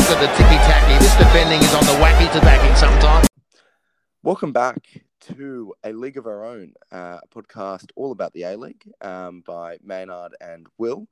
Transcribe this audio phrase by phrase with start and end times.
[0.00, 0.98] bulk of the ticky-tacky.
[0.98, 3.26] This defending is on the wacky tobacco sometimes.
[4.22, 4.78] Welcome back
[5.20, 9.42] to A League of Our Own, uh, a podcast all about the A League um,
[9.46, 11.06] by Maynard and Will.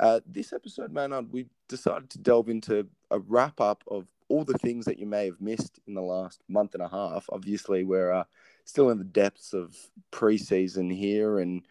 [0.00, 4.58] Uh, this episode, Maynard, we decided to delve into a wrap up of all the
[4.58, 7.26] things that you may have missed in the last month and a half.
[7.30, 8.24] Obviously, we're uh,
[8.64, 9.76] still in the depths of
[10.12, 11.64] preseason here, and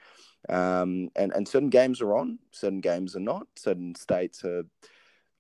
[0.50, 3.48] um, and and certain games are on, certain games are not.
[3.56, 4.64] Certain states are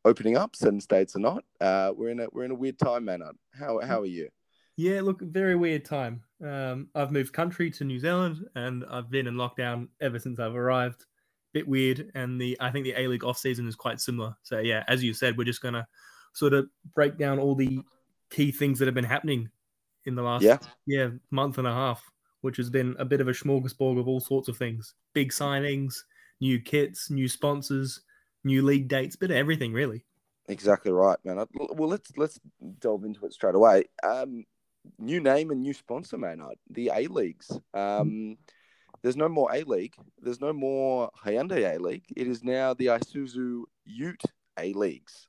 [0.05, 1.43] opening up, certain states are not.
[1.61, 3.35] Uh, we're in a we're in a weird time, Maynard.
[3.57, 4.29] How how are you?
[4.75, 6.23] Yeah, look, very weird time.
[6.43, 10.55] Um, I've moved country to New Zealand, and I've been in lockdown ever since I've
[10.55, 11.05] arrived.
[11.53, 14.35] Bit weird, and the I think the A League off season is quite similar.
[14.41, 15.87] So yeah, as you said, we're just gonna
[16.33, 17.79] sort of break down all the
[18.31, 19.49] key things that have been happening
[20.05, 20.57] in the last Yeah.
[20.87, 22.03] yeah month and a half,
[22.41, 25.93] which has been a bit of a smorgasbord of all sorts of things: big signings,
[26.41, 28.01] new kits, new sponsors,
[28.43, 30.05] new league dates, bit of everything really.
[30.49, 31.45] Exactly right, man.
[31.53, 32.39] Well, let's let's
[32.79, 33.85] delve into it straight away.
[34.03, 34.43] Um,
[34.99, 36.57] new name and new sponsor, Maynard.
[36.69, 37.49] The A Leagues.
[37.73, 38.37] Um,
[39.01, 39.95] there's no more A League.
[40.19, 42.05] There's no more Hyundai A League.
[42.15, 44.23] It is now the Isuzu Ute
[44.59, 45.27] A Leagues.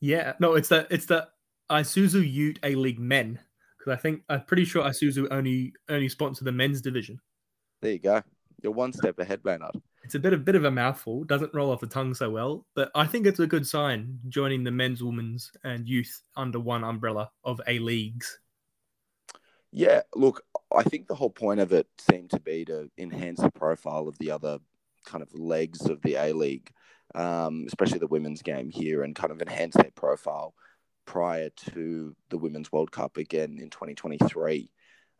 [0.00, 1.28] Yeah, no, it's the it's the
[1.70, 3.38] Isuzu Ute A League Men
[3.78, 7.20] because I think I'm pretty sure Isuzu only only sponsor the men's division.
[7.82, 8.22] There you go.
[8.62, 9.76] You're one step ahead, Maynard.
[10.04, 12.64] It's a bit of bit of a mouthful, doesn't roll off the tongue so well,
[12.74, 16.84] but I think it's a good sign joining the men's, women's, and youth under one
[16.84, 18.38] umbrella of A leagues.
[19.70, 20.42] Yeah, look,
[20.74, 24.16] I think the whole point of it seemed to be to enhance the profile of
[24.18, 24.58] the other
[25.04, 26.70] kind of legs of the A League,
[27.14, 30.54] um, especially the women's game here, and kind of enhance their profile
[31.04, 34.70] prior to the Women's World Cup again in 2023.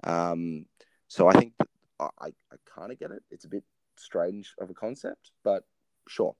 [0.05, 0.67] Um,
[1.09, 1.55] so I think
[1.99, 3.23] I, I kind of get it.
[3.31, 3.65] It's a bit
[3.98, 5.64] strange of a concept, but
[6.08, 6.34] sure.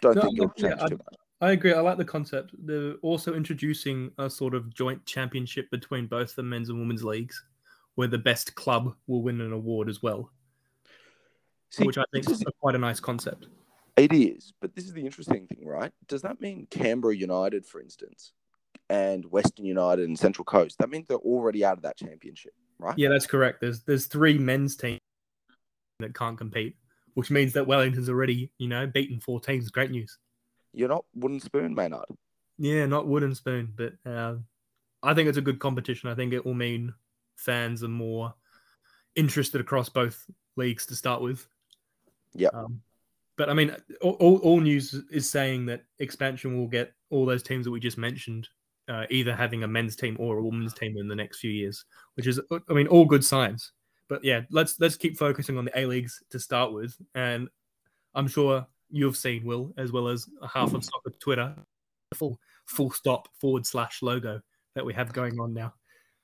[0.00, 1.14] Don't No, think it'll look, yeah, change too much.
[1.40, 1.72] I agree.
[1.72, 2.54] I like the concept.
[2.58, 7.42] They're also introducing a sort of joint championship between both the men's and women's leagues,
[7.96, 10.30] where the best club will win an award as well,
[11.70, 13.48] See, which I think is- quite a nice concept.
[13.96, 15.92] It is, but this is the interesting thing, right?
[16.08, 18.32] Does that mean Canberra United, for instance,
[18.90, 20.78] and Western United and Central Coast?
[20.78, 22.98] That means they're already out of that championship, right?
[22.98, 23.60] Yeah, that's correct.
[23.60, 25.00] There's there's three men's teams
[26.00, 26.76] that can't compete,
[27.14, 29.70] which means that Wellington's already, you know, beaten four teams.
[29.70, 30.18] Great news.
[30.72, 32.06] You're not wooden spoon, Maynard.
[32.58, 34.36] Yeah, not wooden spoon, but uh,
[35.02, 36.08] I think it's a good competition.
[36.08, 36.92] I think it will mean
[37.36, 38.34] fans are more
[39.16, 40.24] interested across both
[40.56, 41.46] leagues to start with.
[42.34, 42.48] Yeah.
[42.52, 42.80] Um,
[43.36, 47.64] but I mean, all, all, news is saying that expansion will get all those teams
[47.64, 48.48] that we just mentioned
[48.88, 51.84] uh, either having a men's team or a women's team in the next few years,
[52.14, 53.72] which is, I mean, all good signs.
[54.08, 57.48] But yeah, let's let's keep focusing on the A leagues to start with, and
[58.14, 61.54] I'm sure you've seen Will as well as half of soccer Twitter,
[62.10, 64.40] the full full stop forward slash logo
[64.74, 65.74] that we have going on now.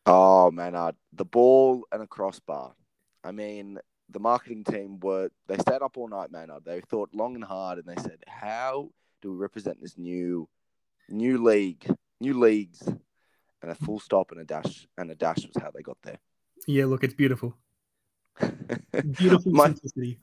[0.06, 2.74] Oh, Maynard, uh, the ball and a crossbar.
[3.22, 6.62] I mean, the marketing team were they stayed up all night, Maynard.
[6.66, 8.91] Uh, they thought long and hard, and they said, "How
[9.22, 10.48] do we represent this new,
[11.08, 11.86] new league,
[12.20, 12.82] new leagues?"
[13.62, 16.18] And a full stop and a dash and a dash was how they got there.
[16.66, 17.54] Yeah, look, it's beautiful,
[19.12, 20.19] beautiful my, simplicity.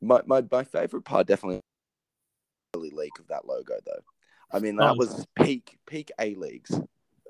[0.00, 1.60] my my my favorite part definitely
[2.74, 4.02] leak of that logo though.
[4.50, 4.96] I mean that Oh.
[4.96, 6.78] was peak peak A leagues.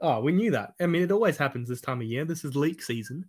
[0.01, 0.75] Oh, we knew that.
[0.81, 2.25] I mean, it always happens this time of year.
[2.25, 3.25] This is leak season.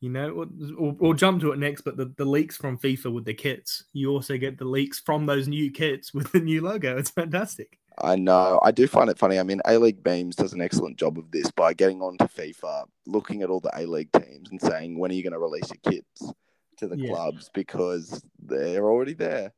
[0.00, 3.12] You know, we'll, we'll, we'll jump to it next, but the, the leaks from FIFA
[3.12, 6.60] with the kits, you also get the leaks from those new kits with the new
[6.62, 6.98] logo.
[6.98, 7.78] It's fantastic.
[8.00, 8.60] I know.
[8.62, 9.38] I do find it funny.
[9.38, 12.84] I mean, A League Beams does an excellent job of this by getting onto FIFA,
[13.06, 15.68] looking at all the A League teams and saying, when are you going to release
[15.70, 16.32] your kits
[16.76, 17.08] to the Yeah.
[17.08, 19.52] clubs because they're already there.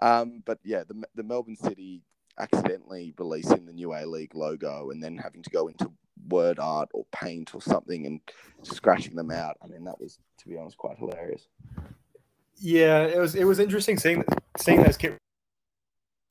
[0.00, 2.02] Um, but yeah, the, the Melbourne City
[2.38, 5.90] accidentally releasing the new A League logo and then having to go into
[6.28, 8.20] word art or paint or something and
[8.62, 9.56] scratching them out.
[9.62, 11.48] I mean, that was, to be honest, quite hilarious.
[12.62, 14.22] Yeah, it was it was interesting seeing
[14.58, 15.16] seeing those kit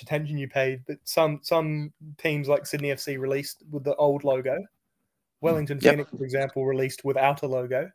[0.02, 0.82] attention you paid.
[0.88, 4.57] But some some teams like Sydney FC released with the old logo.
[5.42, 5.94] Wellington Yep.
[5.94, 7.90] Phoenix, for example, released without a logo,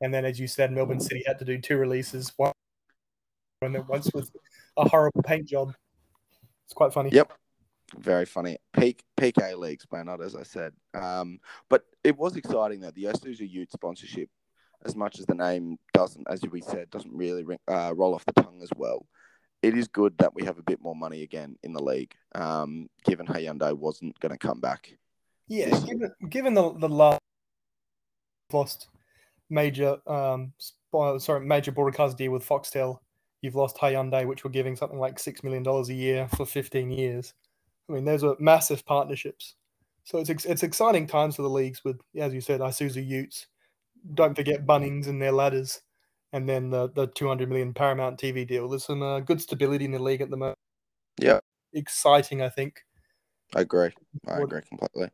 [0.00, 2.32] and then as you said, Melbourne City had to do two releases.
[2.36, 2.52] One
[3.62, 4.30] and then once with
[4.76, 5.72] a horrible paint job.
[6.66, 7.10] It's quite funny.
[7.12, 7.32] Yep.
[7.98, 8.58] Very funny.
[8.74, 10.72] Peak peak A leagues, not as I said.
[10.94, 11.40] Um,
[11.70, 14.28] but it was exciting that the Isuzu Ute sponsorship,
[14.84, 18.26] as much as the name doesn't, as we said, doesn't really ring, uh, roll off
[18.26, 19.06] the tongue as well.
[19.62, 22.88] It is good that we have a bit more money again in the league, um,
[23.04, 24.96] given Hyundai wasn't going to come back.
[25.48, 27.20] Yeah, given, given the the last
[28.52, 28.88] lost
[29.50, 30.52] major um
[31.18, 32.98] sorry major broadcast deal with Foxtel,
[33.42, 36.90] you've lost Hyundai, which were giving something like six million dollars a year for fifteen
[36.90, 37.34] years.
[37.88, 39.54] I mean, those are massive partnerships.
[40.04, 43.46] So it's it's exciting times for the leagues with, as you said, Isuzu Utes.
[44.14, 45.80] Don't forget Bunnings and their ladders,
[46.32, 48.68] and then the the 200 million Paramount TV deal.
[48.68, 50.58] There's some uh, good stability in the league at the moment.
[51.20, 51.40] Yeah.
[51.72, 52.42] exciting.
[52.42, 52.80] I think.
[53.54, 53.90] I agree.
[54.26, 55.10] I agree completely.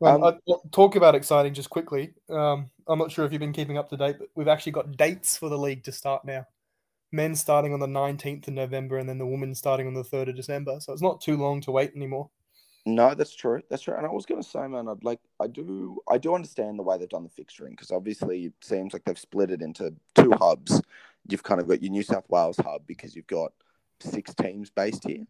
[0.00, 2.14] Well, Um, uh, talk about exciting just quickly.
[2.28, 4.96] Um, I'm not sure if you've been keeping up to date, but we've actually got
[4.96, 6.44] dates for the league to start now.
[7.12, 10.30] Men starting on the 19th of November, and then the women starting on the 3rd
[10.30, 10.80] of December.
[10.80, 12.30] So it's not too long to wait anymore.
[12.84, 13.62] No, that's true.
[13.70, 13.94] That's true.
[13.94, 16.82] And I was going to say, man, I'd like, I do, I do understand the
[16.82, 20.32] way they've done the fixturing because obviously it seems like they've split it into two
[20.32, 20.82] hubs.
[21.28, 23.52] You've kind of got your New South Wales hub because you've got
[24.00, 25.24] six teams based here,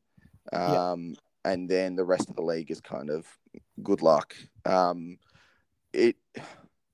[0.50, 0.92] Yeah.
[0.92, 1.14] um,
[1.44, 3.26] and then the rest of the league is kind of
[3.82, 4.34] good luck.
[4.64, 5.18] Um,
[5.92, 6.16] it,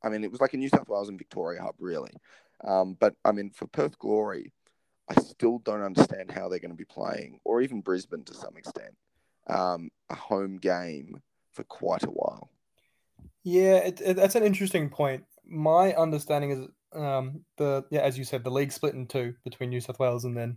[0.03, 2.13] I mean, it was like a New South Wales and Victoria hub, really.
[2.65, 4.53] Um, but I mean, for Perth Glory,
[5.09, 8.57] I still don't understand how they're going to be playing, or even Brisbane to some
[8.57, 8.97] extent
[9.49, 11.21] um, a home game
[11.53, 12.51] for quite a while.
[13.45, 15.25] Yeah, it, it, that's an interesting point.
[15.47, 19.71] My understanding is um, the yeah, as you said, the league split in two between
[19.71, 20.57] New South Wales and then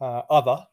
[0.00, 0.64] uh, other.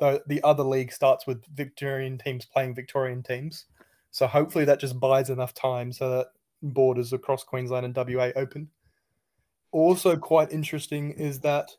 [0.00, 3.66] The the other league starts with Victorian teams playing Victorian teams,
[4.10, 6.26] so hopefully that just buys enough time so that
[6.62, 8.70] borders across Queensland and WA open.
[9.72, 11.70] Also, quite interesting is that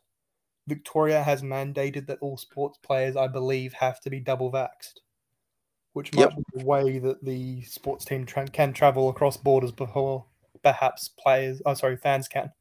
[0.68, 5.00] Victoria has mandated that all sports players, I believe, have to be double vaxxed,
[5.96, 6.36] which might Yep.
[6.36, 10.26] be the way that the sports team tra- can travel across borders before
[10.62, 12.52] perhaps players, oh, sorry, fans can.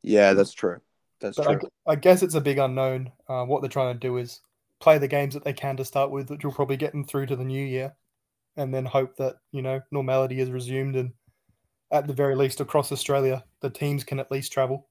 [0.00, 0.80] Yeah, that's true.
[1.20, 1.60] That's But I, true.
[1.60, 3.12] gu- I guess it's a big unknown.
[3.28, 4.40] Uh, what they're trying to do is
[4.80, 7.26] play the games that they can to start with, which will probably get them through
[7.26, 7.94] to the new year,
[8.56, 11.12] and then hope that you know normality is resumed and
[11.90, 14.88] at the very least across Australia, the teams can at least travel.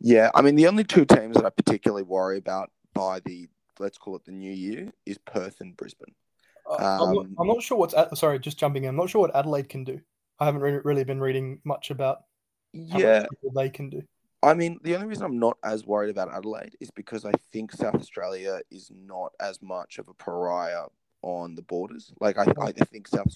[0.00, 3.48] Yeah, I mean, the only two teams that I particularly worry about by the
[3.78, 6.14] let's call it the new year is Perth and Brisbane.
[6.68, 8.90] Uh, I'm, not, Um, I'm not sure what's Ad- sorry, just jumping in.
[8.90, 10.00] I'm not sure what Adelaide can do.
[10.38, 12.24] I haven't re- really been reading much about
[12.72, 14.02] Yeah, much they can do.
[14.42, 17.72] I mean, the only reason I'm not as worried about Adelaide is because I think
[17.72, 20.86] South Australia is not as much of a pariah
[21.22, 22.12] on the borders.
[22.20, 23.32] Like, I, I think South,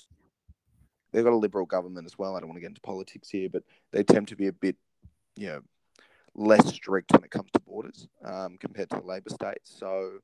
[1.12, 2.34] they've got a liberal government as well.
[2.34, 3.62] I don't want to get into politics here, but
[3.92, 4.74] they tend to be a bit,
[5.36, 5.60] you know,
[6.34, 9.74] less strict when it comes to borders um, compared to the Labor states.
[9.78, 10.18] So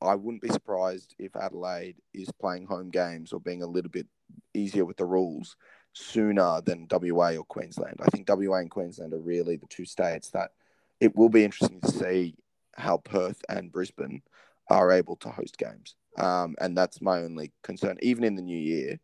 [0.00, 4.06] I wouldn't be surprised if Adelaide is playing home games or being a little bit
[4.54, 5.56] easier with the rules
[5.92, 7.96] sooner than WA or Queensland.
[8.00, 10.52] I think WA and Queensland are really the two states that
[11.00, 12.36] it will be interesting to see
[12.76, 14.22] how Perth and Brisbane
[14.70, 15.96] are able to host games.
[16.16, 19.00] Um, and that's my only concern, even in the new year.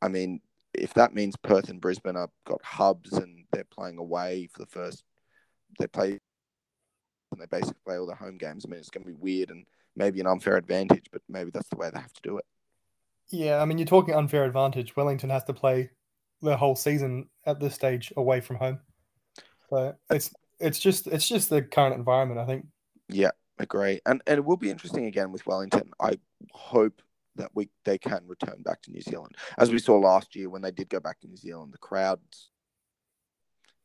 [0.00, 0.40] I mean,
[0.72, 4.70] if that means Perth and Brisbane have got hubs and they're playing away for the
[4.70, 5.02] first,
[5.78, 6.18] they play
[7.32, 8.64] and they basically play all their home games.
[8.64, 9.66] I mean, it's going to be weird and
[9.96, 12.44] maybe an unfair advantage, but maybe that's the way they have to do it.
[13.28, 14.96] Yeah, I mean, you're talking unfair advantage.
[14.96, 15.90] Wellington has to play
[16.42, 18.80] the whole season at this stage away from home.
[19.68, 22.40] So it's it's just it's just the current environment.
[22.40, 22.66] I think.
[23.08, 24.00] Yeah, agree.
[24.06, 25.90] And and it will be interesting again with Wellington.
[26.00, 26.18] I
[26.52, 27.02] hope
[27.36, 29.36] that we they can return back to New Zealand.
[29.58, 32.50] As we saw last year when they did go back to New Zealand, the crowds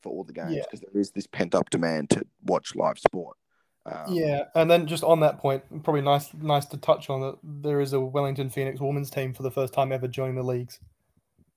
[0.01, 0.63] for all the games Yeah.
[0.63, 3.37] because there is this pent up demand to watch live sport.
[3.85, 7.37] Um, Yeah, and then just on that point, probably nice nice to touch on that
[7.43, 10.79] there is a Wellington Phoenix women's team for the first time ever joining the leagues,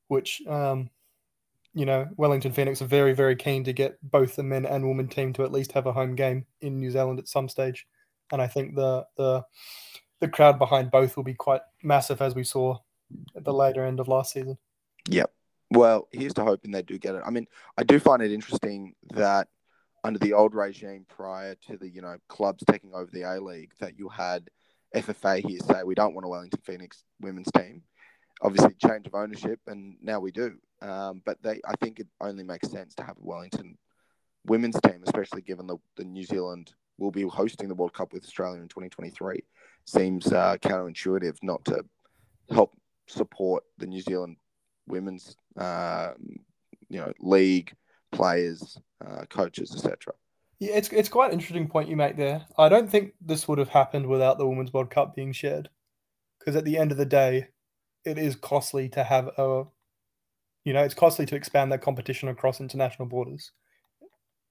[0.08, 0.90] which um,
[1.74, 5.08] you know Wellington Phoenix are very very keen to get both the men and women
[5.08, 7.86] team to at least have a home game in New Zealand at some stage,
[8.30, 9.44] and I think the the
[10.20, 12.78] the crowd behind both will be quite massive as we saw
[13.36, 14.58] at the later end of last season.
[15.08, 15.30] Yep.
[15.70, 17.22] Well, here's to hoping they do get it.
[17.24, 19.48] I mean, I do find it interesting that
[20.08, 23.72] under the old regime prior to the, you know, clubs taking over the A League,
[23.78, 24.48] that you had
[24.96, 27.82] FFA here say we don't want a Wellington Phoenix women's team.
[28.40, 30.54] Obviously, change of ownership, and now we do.
[30.80, 33.76] Um, but they, I think it only makes sense to have a Wellington
[34.46, 38.24] women's team, especially given the, the New Zealand will be hosting the World Cup with
[38.24, 39.44] Australia in 2023.
[39.84, 41.84] Seems uh, counterintuitive not to
[42.50, 42.72] help
[43.08, 44.38] support the New Zealand
[44.86, 46.12] women's, uh,
[46.88, 47.74] you know, league
[48.12, 50.14] players, uh, coaches, etc.
[50.58, 52.44] Yeah, it's it's quite an interesting point you make there.
[52.56, 55.68] I don't think this would have happened without the Women's World Cup being shared,
[56.38, 57.48] because at the end of the day,
[58.04, 59.64] it is costly to have a,
[60.64, 63.52] you know, it's costly to expand that competition across international borders.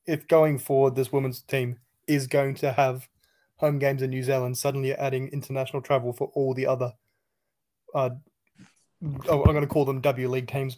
[0.05, 3.09] If going forward, this women's team is going to have
[3.57, 6.93] home games in New Zealand, suddenly you're adding international travel for all the other,
[7.93, 8.11] uh,
[9.27, 10.77] oh, I'm going to call them W League teams.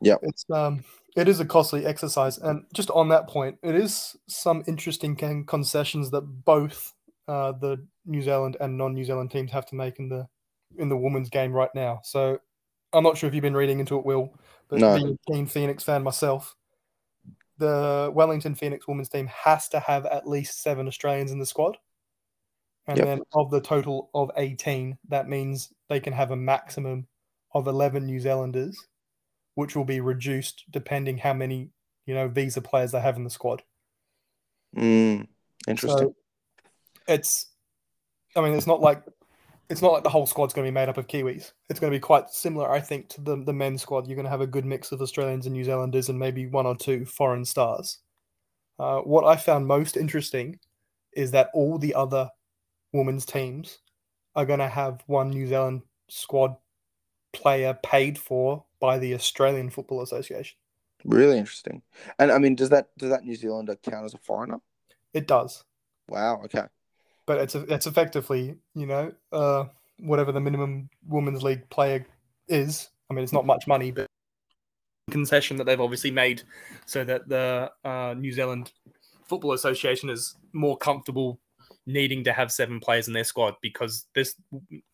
[0.00, 0.82] Yeah, It's um,
[1.16, 5.44] it is a costly exercise, and just on that point, it is some interesting con-
[5.44, 6.94] concessions that both
[7.28, 10.26] uh, the New Zealand and non-New Zealand teams have to make in the
[10.78, 12.00] in the women's game right now.
[12.04, 12.38] So
[12.92, 14.32] I'm not sure if you've been reading into it, Will,
[14.68, 14.94] but No.
[14.94, 16.54] being a keen Phoenix fan myself,
[17.58, 21.76] the Wellington Phoenix women's team has to have at least seven Australians in the squad.
[22.86, 23.06] And Yep.
[23.06, 27.06] then of the total of 18, that means they can have a maximum
[27.52, 28.86] of 11 New Zealanders,
[29.54, 31.70] which will be reduced depending how many,
[32.06, 33.62] you know, visa players they have in the squad.
[34.76, 35.26] Mm,
[35.66, 35.98] interesting.
[35.98, 36.14] So
[37.08, 37.46] it's,
[38.36, 39.02] I mean, it's not like
[39.68, 41.52] it's not like the whole squad's going to be made up of Kiwis.
[41.68, 44.06] It's going to be quite similar, I think, to the the men's squad.
[44.06, 46.66] You're going to have a good mix of Australians and New Zealanders, and maybe one
[46.66, 47.98] or two foreign stars.
[48.78, 50.58] Uh, what I found most interesting
[51.12, 52.30] is that all the other
[52.92, 53.78] women's teams
[54.34, 56.56] are going to have one New Zealand squad
[57.32, 60.56] player paid for by the Australian Football Association.
[61.04, 61.82] really interesting.
[62.18, 64.60] And I mean, does that does that New Zealander count as a foreigner?
[65.12, 65.64] It does.
[66.08, 66.42] Wow.
[66.44, 66.64] Okay.
[67.26, 69.64] but it's it's effectively you know uh,
[70.00, 72.04] whatever the minimum women's league player
[72.48, 72.88] is.
[73.08, 74.06] I mean, it's not much money, but
[75.10, 76.42] concession that they've obviously made
[76.86, 78.72] so that the uh, New Zealand
[79.24, 81.40] Football Association is more comfortable
[81.92, 84.34] needing to have seven players in their squad because this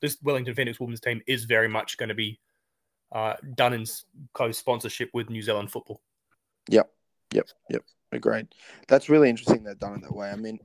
[0.01, 2.41] this Wellington Phoenix women's team is very much going to be
[3.13, 3.85] uh, done in
[4.35, 6.01] co-sponsorship with New Zealand football.
[6.69, 6.91] Yep.
[7.33, 7.49] Yep.
[7.71, 7.83] Yep.
[8.13, 8.49] Agreed.
[8.89, 9.63] That's really interesting.
[9.63, 10.31] They've done it that way.
[10.31, 10.59] I mean,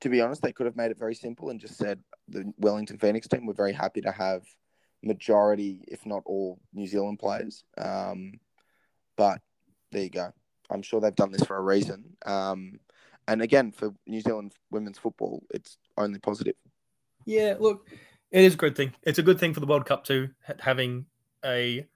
[0.00, 2.98] to be honest, they could have made it very simple and just said the Wellington
[2.98, 4.42] Phoenix team were very happy to have
[5.02, 7.64] majority, if not all, New Zealand players.
[7.76, 8.32] Um,
[9.16, 9.40] but
[9.92, 10.32] there you go.
[10.70, 12.16] I'm sure they've done this for a reason.
[12.26, 12.78] Um,
[13.28, 16.54] and again, for New Zealand women's football, it's only positive.
[17.26, 17.88] Yeah, look,
[18.32, 18.92] it is a good thing.
[19.04, 21.06] It's a good thing for the World Cup too, having
[21.44, 21.86] a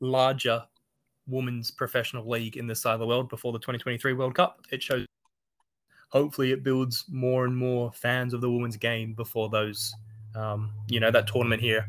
[0.00, 0.62] larger
[1.28, 4.60] women's professional league in this side of the world before the 2023 World Cup.
[4.70, 5.06] It shows.
[6.08, 9.94] Hopefully, it builds more and more fans of the women's game before those,
[10.34, 11.88] um, you know, that tournament here.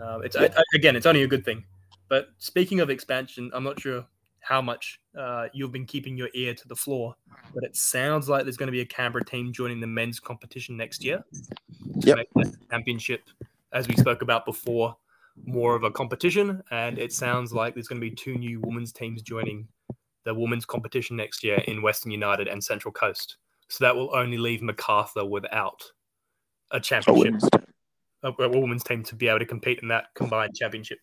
[0.00, 1.64] Uh, it's I, I- again, it's only a good thing.
[2.08, 4.06] But speaking of expansion, I'm not sure
[4.46, 7.14] how much uh, you've been keeping your ear to the floor,
[7.52, 10.76] but it sounds like there's going to be a Canberra team joining the men's competition
[10.76, 11.24] next year
[12.00, 12.16] to Yep.
[12.16, 13.22] make that championship,
[13.72, 14.96] as we spoke about before,
[15.44, 16.62] more of a competition.
[16.70, 19.66] And it sounds like there's going to be two new women's teams joining
[20.24, 23.38] the women's competition next year in Western United and Central Coast.
[23.68, 25.82] So that will only leave Macarthur without
[26.70, 27.48] a A championship, women's
[28.22, 30.98] a, a women's team to be able to compete in that combined championship.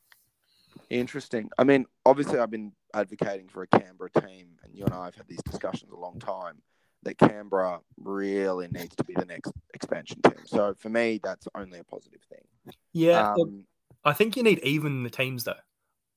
[0.89, 1.49] Interesting.
[1.57, 5.15] I mean, obviously, I've been advocating for a Canberra team, and you and I have
[5.15, 6.61] had these discussions a long time.
[7.03, 10.45] That Canberra really needs to be the next expansion team.
[10.45, 12.73] So for me, that's only a positive thing.
[12.93, 13.65] Yeah, Um,
[14.05, 15.59] I think you need even the teams though.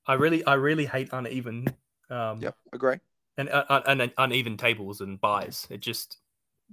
[0.05, 1.67] I really, I really hate uneven.
[2.09, 2.99] Um, yep, agree.
[3.37, 5.67] and, uh, and uneven tables and buys.
[5.69, 6.19] It just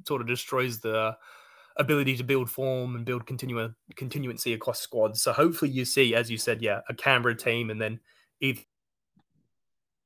[0.06, 1.16] sort of destroys the
[1.76, 5.22] ability to build form and build continua continuancy across squads.
[5.22, 8.00] So hopefully you see, as you said, yeah, a Canberra team and then
[8.40, 8.60] either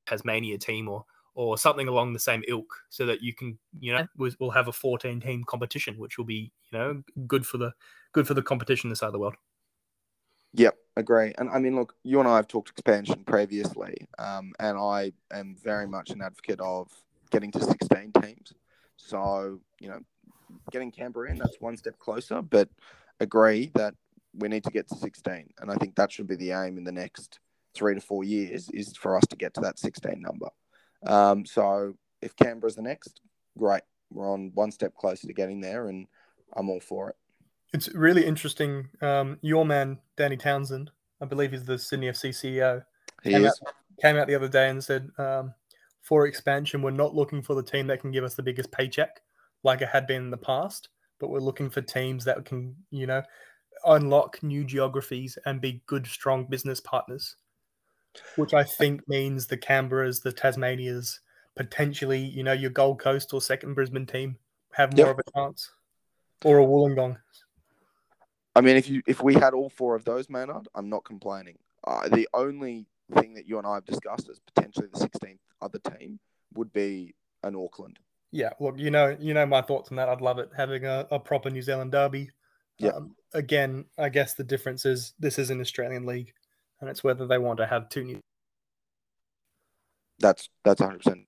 [0.05, 4.07] Tasmania team or or something along the same ilk, so that you can, you know,
[4.17, 7.71] we'll we'll have a 14 team competition, which will be, you know, good for the
[8.11, 9.35] good for the competition this side of the world.
[10.53, 11.33] Yep, agree.
[11.37, 15.55] And I mean, look, you and I have talked expansion previously, um, and I am
[15.63, 16.91] very much an advocate of
[17.29, 18.53] getting to 16 teams.
[18.97, 19.99] So, you know,
[20.71, 22.69] getting Canberra in, that's one step closer, but
[23.19, 23.93] agree that
[24.33, 25.49] we need to get to 16.
[25.59, 27.39] And I think that should be the aim in the next
[27.73, 30.49] three to four years is for us to get to that 16 number.
[31.05, 33.21] Um, so if Canberra's the next,
[33.57, 33.83] great.
[34.11, 36.07] We're on one step closer to getting there, and
[36.55, 37.15] I'm all for it.
[37.73, 38.89] it's really interesting.
[39.01, 40.89] Um, your man Danny Townsend,
[41.21, 42.83] I believe, he's the Sydney FC CEO.
[43.23, 43.61] He came is.
[43.67, 45.53] out, came out the other day and said, um,
[46.01, 49.21] for expansion, we're not looking for the team that can give us the biggest paycheck,
[49.63, 50.89] like it had been in the past,
[51.19, 53.21] but we're looking for teams that can, you know,
[53.85, 57.35] unlock new geographies and be good, strong business partners.
[58.35, 61.19] Which I think means the Canberras, the Tasmanias,
[61.55, 64.37] potentially, you know, your Gold Coast or second Brisbane team
[64.73, 65.19] have more Yep.
[65.19, 65.71] of a chance,
[66.43, 67.17] or a Wollongong.
[68.55, 71.57] I mean, if you if we had all four of those, Maynard, I'm not complaining.
[71.85, 75.79] Uh, the only thing that you and I have discussed as potentially the 16th other
[75.79, 76.19] team
[76.55, 77.13] would be
[77.43, 77.99] an Auckland.
[78.31, 80.09] Yeah, look, you know, you know my thoughts on that.
[80.09, 82.29] I'd love it having a, a proper New Zealand derby.
[82.77, 82.91] Yeah.
[82.91, 86.31] Um, again, I guess the difference is this is an Australian league,
[86.79, 88.19] and it's whether they want to have two new.
[90.19, 91.01] That's that's 100.
[91.01, 91.25] percent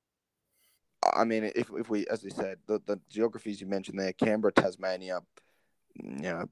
[1.13, 4.53] I mean, if if we, as we said, the, the geographies you mentioned there, Canberra,
[4.53, 5.19] Tasmania,
[5.95, 6.45] you know,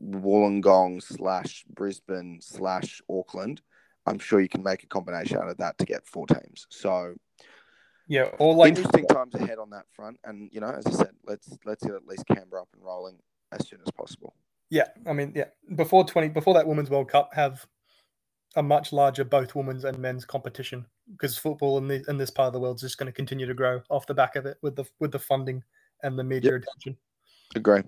[0.00, 3.60] Wollongong slash Brisbane slash Auckland,
[4.06, 6.66] I'm sure you can make a combination out of that to get four teams.
[6.70, 7.14] So
[8.08, 10.18] Yeah, or like interesting times ahead on that front.
[10.24, 13.18] And you know, as I said, let's let's get at least Canberra up and rolling
[13.52, 14.34] as soon as possible.
[14.70, 15.46] Yeah, I mean, yeah,
[15.76, 17.66] before twenty before that Women's World Cup, have
[18.56, 22.46] a much larger both women's and men's competition because football in, the, in this part
[22.46, 24.56] of the world is just going to continue to grow off the back of it
[24.62, 25.62] with the with the funding
[26.02, 26.62] and the media Yep.
[26.62, 26.96] attention.
[27.54, 27.82] Agree.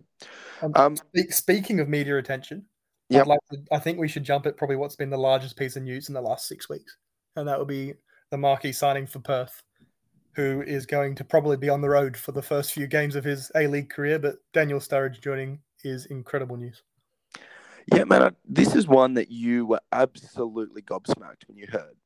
[0.63, 0.97] Um, Um,
[1.31, 2.67] Speaking of media attention,
[3.11, 3.27] Yep.
[3.27, 5.83] Like to, I think we should jump at probably what's been the largest piece of
[5.83, 6.97] news in the last six weeks,
[7.35, 7.95] and that would be
[8.31, 9.63] the marquee signing for Perth,
[10.35, 13.25] who is going to probably be on the road for the first few games of
[13.25, 14.19] his A League career.
[14.19, 16.83] But Daniel Sturridge joining is incredible news.
[17.93, 21.97] yeah, man, I, this is one that you were absolutely gobsmacked when you heard.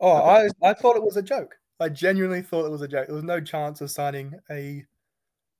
[0.00, 1.56] Oh, I, I thought it was a joke.
[1.80, 3.06] I genuinely thought it was a joke.
[3.06, 4.84] There was no chance of signing a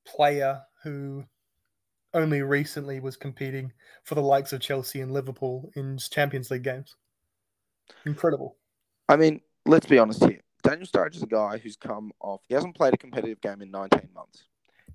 [0.04, 1.24] player who
[2.14, 3.72] only recently was competing
[4.04, 6.96] for the likes of Chelsea and Liverpool in Champions League games.
[8.06, 8.56] Incredible.
[9.08, 10.40] I mean, let's be honest here.
[10.62, 12.40] Daniel Sturridge is a guy who's come off.
[12.48, 14.44] He hasn't played a competitive game in 19 months.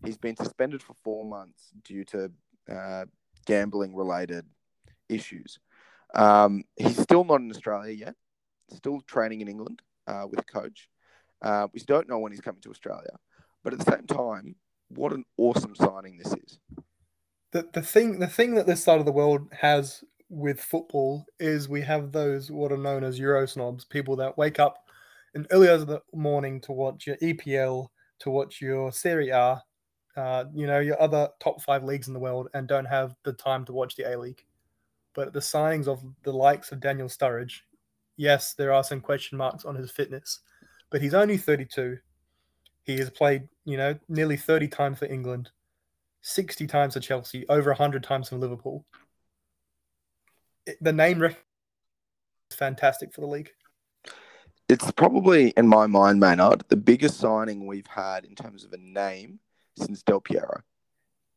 [0.03, 2.31] He's been suspended for four months due to
[2.71, 3.05] uh,
[3.45, 4.45] gambling related
[5.09, 5.59] issues.
[6.13, 8.15] Um, he's still not in Australia yet.
[8.71, 10.89] Still training in England uh, with a coach.
[11.41, 13.17] Uh, we don't know when he's coming to Australia.
[13.63, 14.55] But at the same time,
[14.89, 16.59] what an awesome signing this is.
[17.51, 21.69] The the thing the thing that this side of the world has with football is
[21.69, 24.82] we have those what are known as Euro snobs, people that wake up
[25.35, 27.87] in early hours of the morning to watch your EPL,
[28.19, 29.61] to watch your Serie A,
[30.15, 33.33] uh, you know, your other top five leagues in the world, and don't have the
[33.33, 34.45] time to watch the A League.
[35.13, 37.61] But the signings of the likes of Daniel Sturridge,
[38.15, 40.39] yes, there are some question marks on his fitness,
[40.89, 41.97] but he's only 32.
[42.83, 45.49] He has played, you know, nearly 30 times for England,
[46.21, 48.85] 60 times for Chelsea, over 100 times for Liverpool.
[50.65, 51.43] It- the name rec-
[52.51, 53.51] is fantastic for the league.
[54.69, 58.77] It's probably, in my mind, Maynard, the biggest signing we've had in terms of a
[58.77, 59.39] name
[59.77, 60.61] since Del Piero.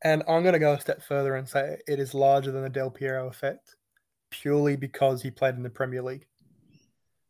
[0.02, 2.71] And I'm going to go a step further and say it is larger than the
[2.71, 3.76] Del Piero effect,
[4.30, 6.26] purely because he played in the Premier League.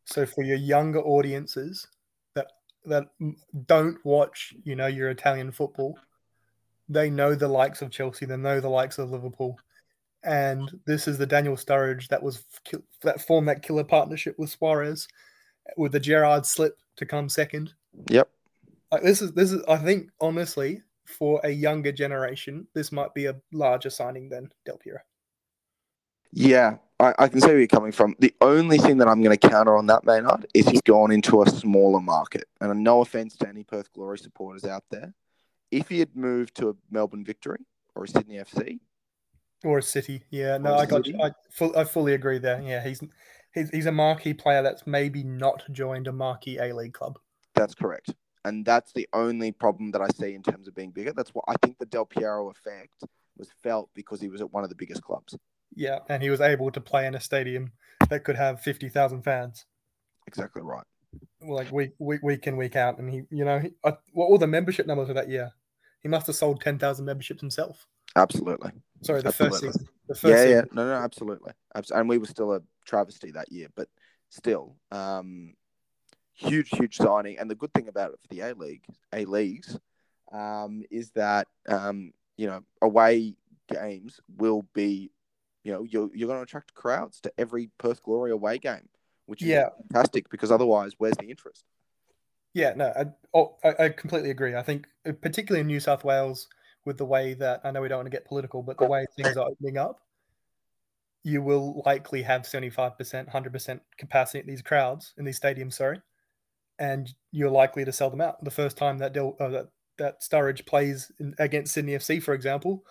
[0.05, 1.87] So for your younger audiences
[2.35, 2.47] that
[2.85, 3.07] that
[3.65, 5.97] don't watch, you know, your Italian football,
[6.87, 9.57] they know the likes of Chelsea, they know the likes of Liverpool,
[10.23, 12.43] and this is the Daniel Sturridge that was
[13.01, 15.07] that formed that killer partnership with Suarez,
[15.75, 17.73] with the Gerrard slip to come second.
[18.09, 18.29] Yep.
[18.91, 23.25] Like this is this is I think honestly for a younger generation, this might be
[23.25, 24.99] a larger signing than Del Piero.
[26.31, 28.15] Yeah, I, I can see where you're coming from.
[28.19, 31.41] The only thing that I'm going to counter on that, Maynard, is he's gone into
[31.41, 32.45] a smaller market.
[32.59, 35.13] And no offense to any Perth Glory supporters out there.
[35.71, 38.79] If he had moved to a Melbourne Victory or a Sydney FC,
[39.63, 40.57] Or a City, yeah.
[40.57, 41.31] No, I got I,
[41.75, 42.61] I fully agree there.
[42.61, 43.01] Yeah, he's
[43.53, 47.19] he's he's a marquee player that's maybe not joined a marquee A League club.
[47.55, 48.13] that's correct.
[48.45, 51.11] And that's the only problem that I see in terms of being bigger.
[51.11, 53.03] That's what I think the Del Piero effect
[53.37, 55.35] was felt because he was at one of the biggest clubs.
[55.75, 57.73] Yeah, and he was able to play in a stadium
[58.09, 59.65] that could have fifty thousand fans,
[60.27, 60.85] Exactly right.
[61.41, 62.99] like week week week in week out.
[62.99, 65.51] And he, you know, he, uh, what were the membership numbers for that year?
[66.01, 67.85] He must have sold ten thousand memberships himself.
[68.15, 68.71] Absolutely.
[69.01, 69.87] Sorry, the first season.
[70.07, 70.51] The first yeah, season.
[70.51, 73.89] yeah, no, no, absolutely, Abs- and we were still a travesty that year, but
[74.29, 75.53] still, um,
[76.33, 77.37] huge, huge signing.
[77.37, 79.77] And the good thing about it for the A League, A leagues,
[80.31, 83.35] um, is that um, you know away
[83.67, 85.11] games will be,
[85.63, 88.87] you know, you're you're going to attract crowds to every Perth Glory away game,
[89.25, 89.69] which is Yeah.
[89.89, 91.63] fantastic because otherwise, where's the interest?
[92.53, 94.55] Yeah, no, I, oh, I, I completely agree.
[94.55, 96.47] I think, uh, particularly in New South Wales,
[96.85, 99.05] with the way that I know we don't want to get political, but the way
[99.15, 99.99] things are opening up,
[101.27, 102.95] you will likely have 75%,
[103.29, 105.99] 100% capacity at these crowds, in these stadiums, sorry,
[106.79, 108.41] and you're likely to sell them out.
[108.45, 112.33] The first time that Del, uh, that, that Sturridge plays in, against Sydney FC, for
[112.33, 112.85] example,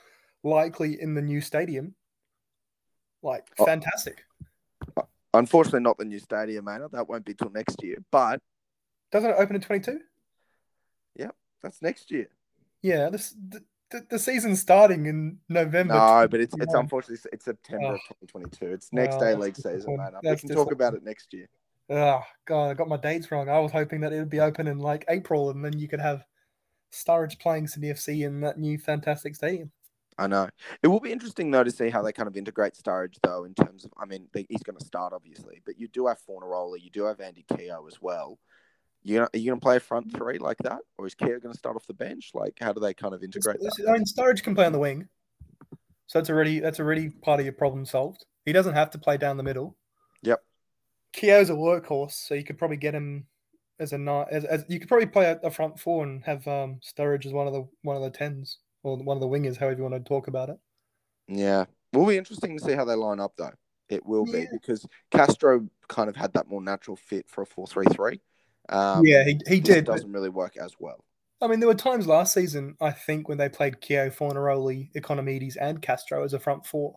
[0.44, 1.94] likely in the new stadium,
[3.22, 3.64] like Oh.
[3.64, 4.22] fantastic.
[5.32, 6.86] Unfortunately, not the new stadium, man.
[6.92, 8.42] That won't be till next year, but
[9.12, 9.98] Doesn't it open in 22?
[11.14, 12.28] Yep, that's next year.
[12.82, 15.94] Yeah, this the, the, the season's starting in November.
[15.94, 18.14] No, but it's it's unfortunately it's September of ah.
[18.22, 18.26] Oh.
[18.26, 18.66] 2022.
[18.72, 20.12] It's next Oh, day league season, man.
[20.22, 21.48] We can talk about it next year.
[21.88, 23.48] Oh god, I got my dates wrong.
[23.48, 26.00] I was hoping that it would be open in like April, and then you could
[26.00, 26.24] have
[26.92, 29.70] Sturridge playing Sydney FC in that new fantastic stadium.
[30.18, 30.48] I know.
[30.82, 33.54] It will be interesting though to see how they kind of integrate Sturridge though in
[33.54, 33.92] terms of.
[34.00, 37.20] I mean, he's going to start obviously, but you do have Fornaroli, you do have
[37.20, 38.38] Andy Keogh as well.
[39.06, 41.38] You know, are you going to play a front three like that, or is Keogh
[41.38, 42.32] going to start off the bench?
[42.34, 43.88] Like, how do they kind of integrate This- that?
[43.88, 45.06] I mean, Sturridge can play on the wing,
[46.08, 48.26] so that's already that's already part of your problem solved.
[48.44, 49.76] He doesn't have to play down the middle.
[50.22, 50.42] Yep.
[51.12, 53.26] Keogh's a workhorse, so you could probably get him
[53.78, 56.46] as a ni- as, as you could probably play a, a front four and have
[56.48, 59.56] um, Sturridge as one of the one of the tens or one of the wingers,
[59.56, 60.58] however you want to talk about it.
[61.28, 63.52] Yeah, will be interesting to see how they line up though.
[63.88, 68.20] It will be because Castro kind of had that more natural fit for a four-three-three.
[68.68, 69.84] Um, yeah, he, he did.
[69.84, 71.04] Doesn't really work as well.
[71.40, 75.56] I mean, there were times last season, I think, when they played Keogh, Fornaroli, Ikonomidis,
[75.60, 76.96] and Castro as a front four,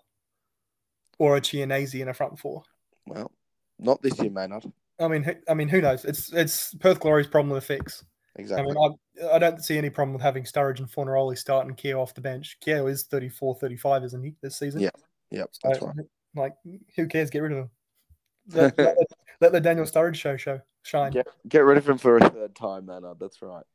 [1.17, 2.63] or a Chianese in a front four.
[3.05, 3.31] Well,
[3.77, 4.71] not this year, Maynard.
[4.99, 6.05] I mean, I mean, who knows?
[6.05, 8.03] It's it's Perth Glory's problem to fix.
[8.37, 8.63] Exactly.
[8.63, 11.75] I mean, I, I don't see any problem with having Sturridge and Fornaroli start and
[11.75, 12.57] Keogh off the bench.
[12.61, 14.79] Keogh is 34, 35, isn't he, this season?
[14.79, 14.89] Yeah,
[15.31, 15.95] yep, So, that's right.
[16.35, 16.53] Like,
[16.95, 17.29] who cares?
[17.29, 17.69] Get rid of him.
[18.51, 18.95] Let, let,
[19.41, 21.11] let the Daniel Sturridge show show shine.
[21.11, 23.17] Get get rid of him for a third time, Maynard.
[23.19, 23.65] That's right.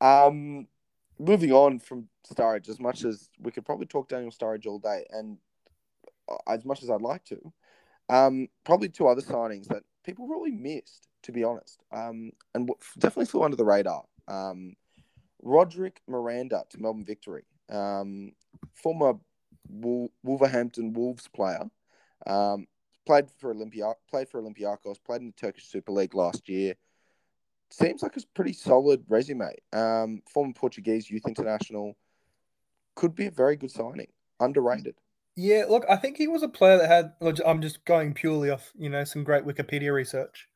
[0.00, 0.66] Um,
[1.18, 5.04] moving on from Sturridge, as much as we could probably talk Daniel Sturridge all day,
[5.10, 5.38] and
[6.28, 7.52] uh, as much as I'd like to,
[8.08, 13.26] um, probably two other signings that people really missed, to be honest, um, and definitely
[13.26, 14.04] flew under the radar.
[14.28, 14.74] Um,
[15.42, 18.32] Roderick Miranda to Melbourne Victory, um,
[18.74, 19.14] former
[20.22, 21.64] Wolverhampton Wolves player,
[22.26, 22.66] um,
[23.06, 26.74] played for Olympia, played for Olympiacos, played in the Turkish Super League last year.
[27.70, 29.54] Seems like a pretty solid resume.
[29.72, 31.96] Um, former Portuguese youth international,
[32.94, 34.08] could be a very good signing.
[34.40, 34.96] Underrated.
[35.36, 36.88] Yeah, look, I think he was a player that
[37.20, 37.38] had.
[37.44, 40.48] I'm just going purely off, you know, some great Wikipedia research.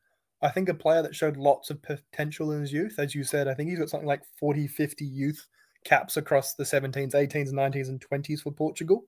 [0.43, 3.47] I think a player that showed lots of potential in his youth, as you said.
[3.47, 5.47] I think he's got something like 40, 50 youth
[5.85, 9.05] caps across the 17s, 18s, 19s, and 20s for Portugal,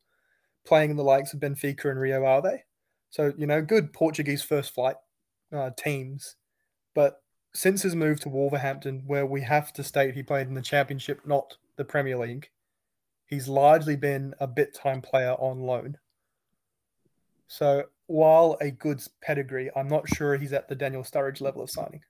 [0.67, 2.65] playing in the likes of Benfica and Rio Ave.
[3.13, 4.97] So, you know, good Portuguese first flight
[5.55, 6.37] uh, teams.
[6.95, 7.21] But
[7.53, 11.21] since his move to Wolverhampton, where we have to state he played in the Championship,
[11.27, 12.49] not the Premier League,
[13.27, 15.99] he's largely been a bit time player on loan.
[17.49, 21.69] So while a good pedigree, I'm not sure he's at the Daniel Sturridge level of
[21.69, 22.01] signing.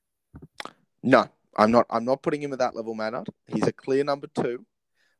[1.02, 1.86] No, I'm not.
[1.90, 3.28] I'm not putting him at that level, Maynard.
[3.48, 4.64] He's a clear number two.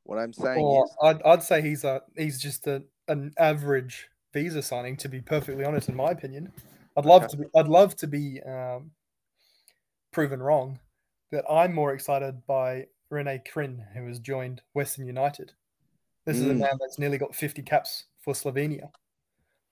[0.04, 4.08] What I'm saying Or is, I'd, I'd say he's a he's just a, an average
[4.32, 4.96] visa signing.
[4.98, 6.52] To be perfectly honest, in my opinion,
[6.96, 7.30] I'd love Okay.
[7.32, 8.90] to be I'd love to be um,
[10.12, 10.78] proven wrong.
[11.30, 15.52] But I'm more excited by Rene Krhin, who has joined Western United.
[16.26, 16.60] This is a Mm.
[16.60, 18.90] man that's nearly got 50 caps for Slovenia.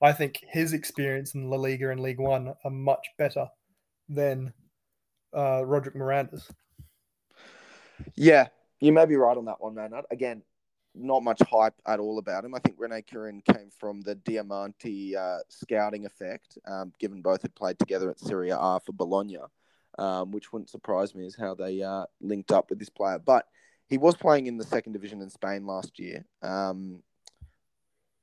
[0.03, 3.47] I think his experience in La Liga and League One are much better
[4.09, 4.53] than
[5.37, 6.51] uh, Roderick Miranda's.
[8.17, 8.49] yeah,
[8.81, 9.93] you may be right on that one, man.
[10.11, 10.43] Again,
[10.95, 12.55] not much hype at all about him.
[12.55, 17.55] I think Rene Krhin came from the Diamanti uh, scouting effect, um, given both had
[17.55, 19.39] played together at Serie A for Bologna,
[19.99, 23.19] um, which wouldn't surprise me is how they uh, linked up with this player.
[23.19, 23.47] But
[23.89, 26.25] he was playing in the second division in Spain last year.
[26.43, 27.03] Um,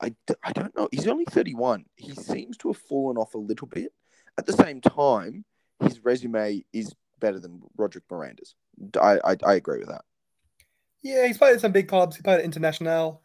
[0.01, 0.87] I, I don't know.
[0.91, 1.85] He's only 31.
[1.95, 3.91] He seems to have fallen off a little bit.
[4.37, 5.43] At the same time,
[5.81, 8.55] his resume is better than Roderick Miranda's.
[9.01, 10.05] I, I, I agree with that.
[11.01, 12.15] Yeah, he's played at some big clubs.
[12.15, 13.21] He played at International,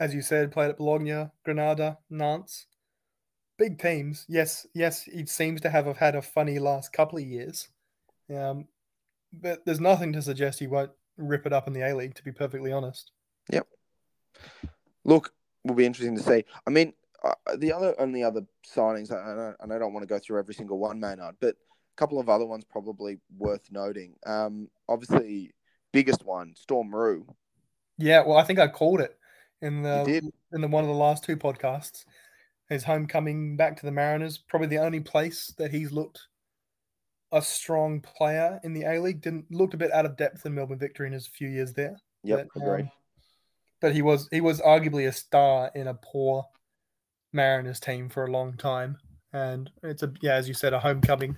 [0.00, 2.66] as you said, played at Bologna, Granada, Nantes.
[3.58, 4.26] Big teams.
[4.28, 7.68] Yes, yes, he seems to have had a funny last couple of years.
[8.34, 8.66] Um,
[9.32, 12.24] but there's nothing to suggest he won't rip it up in the A League, to
[12.24, 13.12] be perfectly honest.
[13.50, 13.66] Yep.
[15.04, 15.32] Look,
[15.64, 16.44] will be interesting to see.
[16.66, 20.18] I mean, uh, the other only other signings, I- and I don't want to go
[20.18, 24.16] through every single one, Maynard, but a couple of other ones probably worth noting.
[24.26, 25.52] Um, obviously,
[25.92, 27.26] biggest one, Storm Roux.
[27.98, 29.16] Yeah, well, I think I called it
[29.60, 32.04] in the in the one of the last two podcasts.
[32.68, 36.20] His homecoming back to the Mariners, probably the only place that he's looked
[37.32, 39.22] a strong player in the A League.
[39.22, 41.96] Didn't looked a bit out of depth in Melbourne Victory in his few years there.
[42.24, 42.82] Yep, but, agreed.
[42.82, 42.90] um,
[43.80, 46.46] but he was he was arguably a star in a poor
[47.32, 48.98] Mariners team for a long time,
[49.32, 51.36] and it's a yeah, as you said, a homecoming.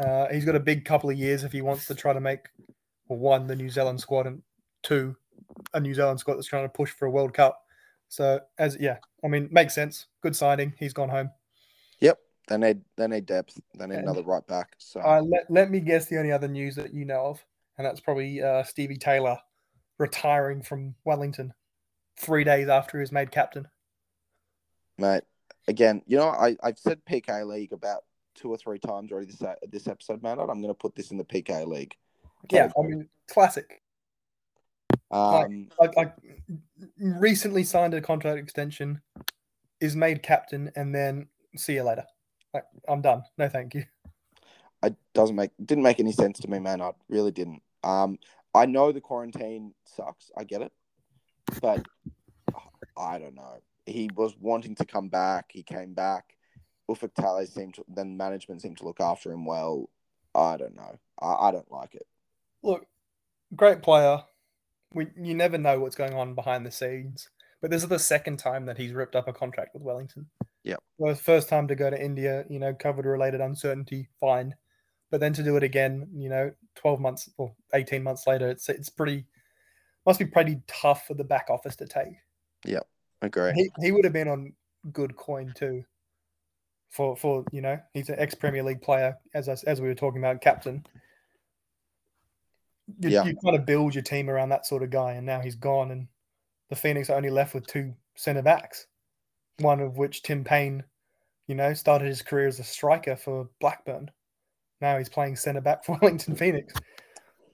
[0.00, 2.48] Uh, he's got a big couple of years if he wants to try to make
[3.08, 4.42] well, one the New Zealand squad and
[4.82, 5.16] two
[5.74, 7.60] a New Zealand squad that's trying to push for a World Cup.
[8.08, 10.06] So as yeah, I mean, makes sense.
[10.22, 10.72] Good signing.
[10.78, 11.30] He's gone home.
[12.00, 12.18] Yep,
[12.48, 13.58] they need they need depth.
[13.78, 14.74] They need And- another right back.
[14.78, 17.44] So Uh, let let me guess the only other news that you know of,
[17.76, 19.38] and that's probably uh, Stevie Taylor
[19.98, 21.52] retiring from Wellington
[22.16, 23.68] three days after he was made captain.
[24.96, 25.22] mate,
[25.66, 29.42] again, you know, I I've said PK League about two or three times already this
[29.70, 30.50] this episode, Maynard.
[30.50, 31.94] I'm going to put this in the PK League.
[32.50, 33.82] Yeah, I mean, classic.
[35.10, 36.14] Um, Like, like
[36.98, 39.00] recently signed a contract extension,
[39.80, 42.04] is made captain, and then see you later.
[42.54, 43.22] Like, I'm done.
[43.36, 43.84] No, thank you.
[44.82, 46.80] it doesn't make didn't make any sense to me, man.
[46.80, 47.62] I Really didn't.
[47.84, 48.18] Um,
[48.54, 50.30] I know the quarantine sucks.
[50.36, 50.72] I get it,
[51.60, 51.86] but
[52.96, 53.58] I don't know.
[53.86, 55.46] He was wanting to come back.
[55.52, 56.36] He came back.
[56.90, 59.88] Ufuk Talay seemed to, then management seemed to look after him well.
[60.34, 60.98] I don't know.
[61.20, 62.06] I, I don't like it.
[62.62, 62.86] Look,
[63.54, 64.22] great player.
[64.94, 67.28] We you never know what's going on behind the scenes.
[67.60, 70.26] But this is the second time that he's ripped up a contract with Wellington.
[70.62, 70.76] Yeah.
[70.98, 74.54] Well, first time to go to India, you know, COVID related uncertainty, fine.
[75.10, 78.68] But then to do it again, you know, 12 months or 18 months later, it's
[78.68, 79.24] it's pretty
[80.06, 82.14] must be pretty tough for the back office to take.
[82.64, 82.80] Yeah,
[83.22, 83.52] agree.
[83.54, 84.52] He he would have been on
[84.92, 85.84] good coin too.
[86.90, 89.94] For for you know, he's an ex Premier League player, as us as we were
[89.94, 90.84] talking about, captain.
[93.00, 93.24] You, Yeah.
[93.24, 95.90] you kind of build your team around that sort of guy, and now he's gone,
[95.90, 96.08] and
[96.70, 98.86] the Phoenix are only left with two centre backs,
[99.58, 100.84] one of which Tim Payne,
[101.46, 104.10] you know, started his career as a striker for Blackburn.
[104.80, 106.74] Now he's playing centre back for Wellington Phoenix.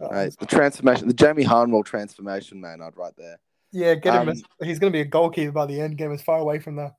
[0.01, 3.39] Right, the transformation, the Jamie Harnwell transformation, man, I'd right there.
[3.73, 4.23] Yeah, get him.
[4.23, 5.97] Um, as, he's going to be a goalkeeper by the end.
[5.99, 6.93] Get him as far away from the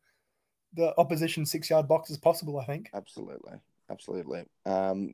[0.73, 2.59] the opposition six yard box as possible.
[2.59, 2.89] I think.
[2.93, 3.53] Absolutely,
[3.89, 4.43] absolutely.
[4.65, 5.13] Um,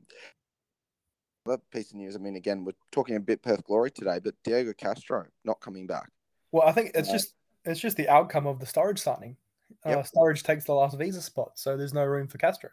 [1.46, 2.16] that piece of news.
[2.16, 5.86] I mean, again, we're talking a bit Perth glory today, but Diego Castro not coming
[5.86, 6.10] back.
[6.52, 7.14] Well, I think it's Yeah.
[7.14, 9.36] just it's just the outcome of the Sturridge signing.
[9.84, 12.70] Uh, Sturridge takes the last visa spot, so there's no room for Castro.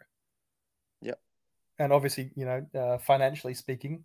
[1.00, 1.20] Yep.
[1.78, 4.04] And obviously, you know, uh, financially speaking,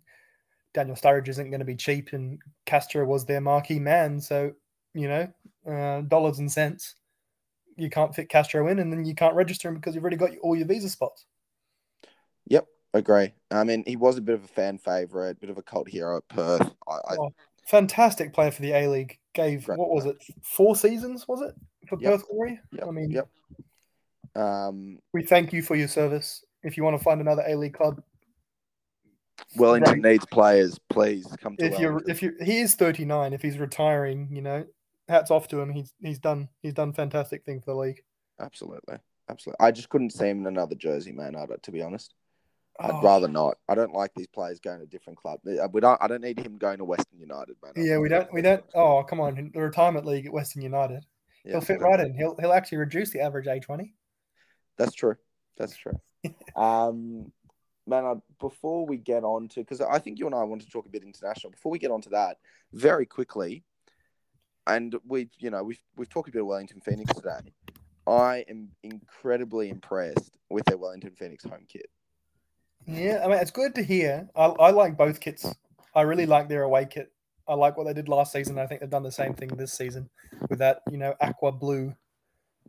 [0.72, 4.20] Daniel Sturridge isn't going to be cheap, and Castro was their marquee man.
[4.20, 4.52] So,
[4.94, 5.32] you know,
[5.68, 6.94] uh, dollars and cents,
[7.76, 10.38] you can't fit Castro in, and then you can't register him because you've already got
[10.38, 11.26] all your visa spots.
[12.46, 12.66] Yep,
[12.98, 13.32] agree.
[13.50, 16.18] I mean, he was a bit of a fan favorite, bit of a cult hero
[16.18, 16.70] at Perth.
[16.88, 17.30] I, I, Oh,
[17.66, 19.18] fantastic player for the A League.
[19.34, 20.16] Gave Great what was it?
[20.42, 21.54] Four seasons was it
[21.88, 22.12] for Yep.
[22.12, 22.60] Perth Glory?
[22.72, 23.28] yep, I mean, yep.
[24.34, 26.44] Um, we thank you for your service.
[26.62, 28.02] If you want to find another A League club,
[29.56, 30.78] Wellington needs players.
[30.90, 34.64] Please come to if you're if you he is 39, if he's retiring, you know,
[35.08, 35.70] hats off to him.
[35.70, 38.02] He's he's done he's done fantastic thing for the league.
[38.40, 38.96] Absolutely,
[39.30, 39.64] absolutely.
[39.64, 41.36] I just couldn't see him in another jersey, man.
[41.36, 42.14] I to be honest.
[42.78, 43.58] I'd Oh, rather not.
[43.68, 45.42] I don't like these players going to different clubs.
[45.44, 45.98] We don't.
[46.02, 47.72] I don't need him going to Western United, man.
[47.76, 48.64] Yeah, we don't we don't.
[48.74, 51.04] Oh, come on, the retirement league at Western United.
[51.44, 52.14] Yeah, he'll fit right in.
[52.14, 53.94] He'll he'll actually reduce the average age 20.
[54.76, 55.16] That's true.
[55.56, 55.98] That's true.
[56.56, 57.32] um,
[57.86, 60.68] man, I, before we get on to, because I think you and I want to
[60.68, 61.52] talk a bit international.
[61.52, 62.38] Before we get on to that,
[62.72, 63.64] very quickly,
[64.66, 67.52] and we've, you know, we've we've talked a bit of Wellington Phoenix today.
[68.06, 71.86] I am incredibly impressed with their Wellington Phoenix home kit.
[72.86, 74.28] Yeah, I mean it's good to hear.
[74.36, 75.46] I, I like both kits.
[75.94, 77.12] I really like their away kit.
[77.48, 78.58] I like what they did last season.
[78.58, 80.08] I think they've done the same thing this season
[80.48, 81.94] with that, you know, aqua blue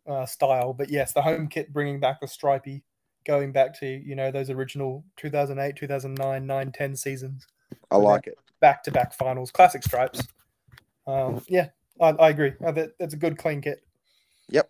[0.08, 0.74] uh, style.
[0.74, 2.84] But yes, the home kit bringing back the stripy,
[3.26, 7.48] going back to you know those original 2008, 2009, 9, 10 seasons,
[7.92, 8.38] I like it.
[8.60, 10.22] back to back finals, classic stripes.
[11.06, 11.70] Um, yeah,
[12.02, 12.54] I, I agree.
[12.66, 13.80] I, that, that's a good clean kit.
[14.50, 14.70] Yep.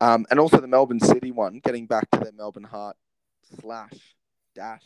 [0.00, 2.96] Um, and also the Melbourne City one, getting back to their Melbourne Heart
[3.60, 4.14] slash
[4.54, 4.84] dash.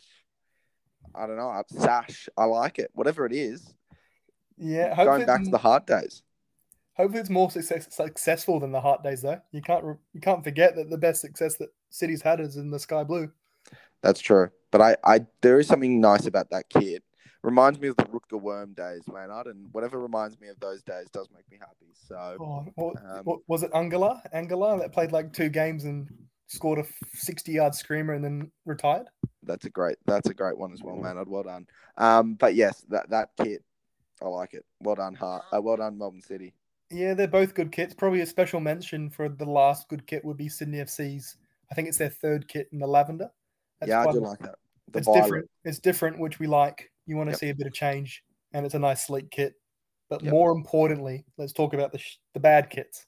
[1.15, 2.27] I don't know, sash.
[2.37, 2.91] I like it.
[2.93, 3.73] Whatever it is,
[4.57, 6.23] Yeah, going back to the hard days.
[6.95, 9.39] Hopefully, it's more success, successful than the Heart Days, though.
[9.51, 12.69] You can't re- you can't forget that the best success that City's had is in
[12.71, 13.31] the Sky Blue.
[14.01, 14.49] That's true.
[14.69, 17.03] But I, I there is something nice about that kit.
[17.41, 21.07] Reminds me of the Rutger Worm days, Maynard, and whatever reminds me of those days
[21.13, 21.93] does make me happy.
[21.93, 24.21] So Oh, what, Um, what- was it Angela?
[24.33, 26.09] Angela that played like two games and
[26.49, 26.85] scored a
[27.15, 29.07] sixty-yard screamer and then retired.
[29.43, 31.29] that's a great that's a great one as well, Maynard.
[31.29, 31.65] Well done.
[31.97, 33.63] Um, but yes, that that kit,
[34.21, 34.65] I like it.
[34.81, 35.43] Well done, Heart.
[35.55, 36.53] Uh, well done, Melbourne City.
[36.91, 37.93] Yeah, they're both good kits.
[37.93, 41.37] Probably a special mention for the last good kit would be Sydney FC's.
[41.71, 43.29] I think it's their third kit in the lavender.
[43.79, 44.55] That's yeah, I do like that.
[44.91, 45.21] The it's violet.
[45.23, 45.49] different.
[45.65, 46.91] It's different, which we like.
[47.05, 47.39] You want to Yep.
[47.39, 49.53] see a bit of change, and it's a nice sleek kit.
[50.09, 50.31] But Yep.
[50.31, 53.05] more importantly, let's talk about the sh- the bad kits.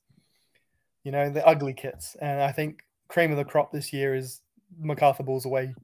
[1.04, 4.41] You know, the ugly kits, and I think cream of the crop this year is
[4.80, 5.76] MacArthur Bulls away.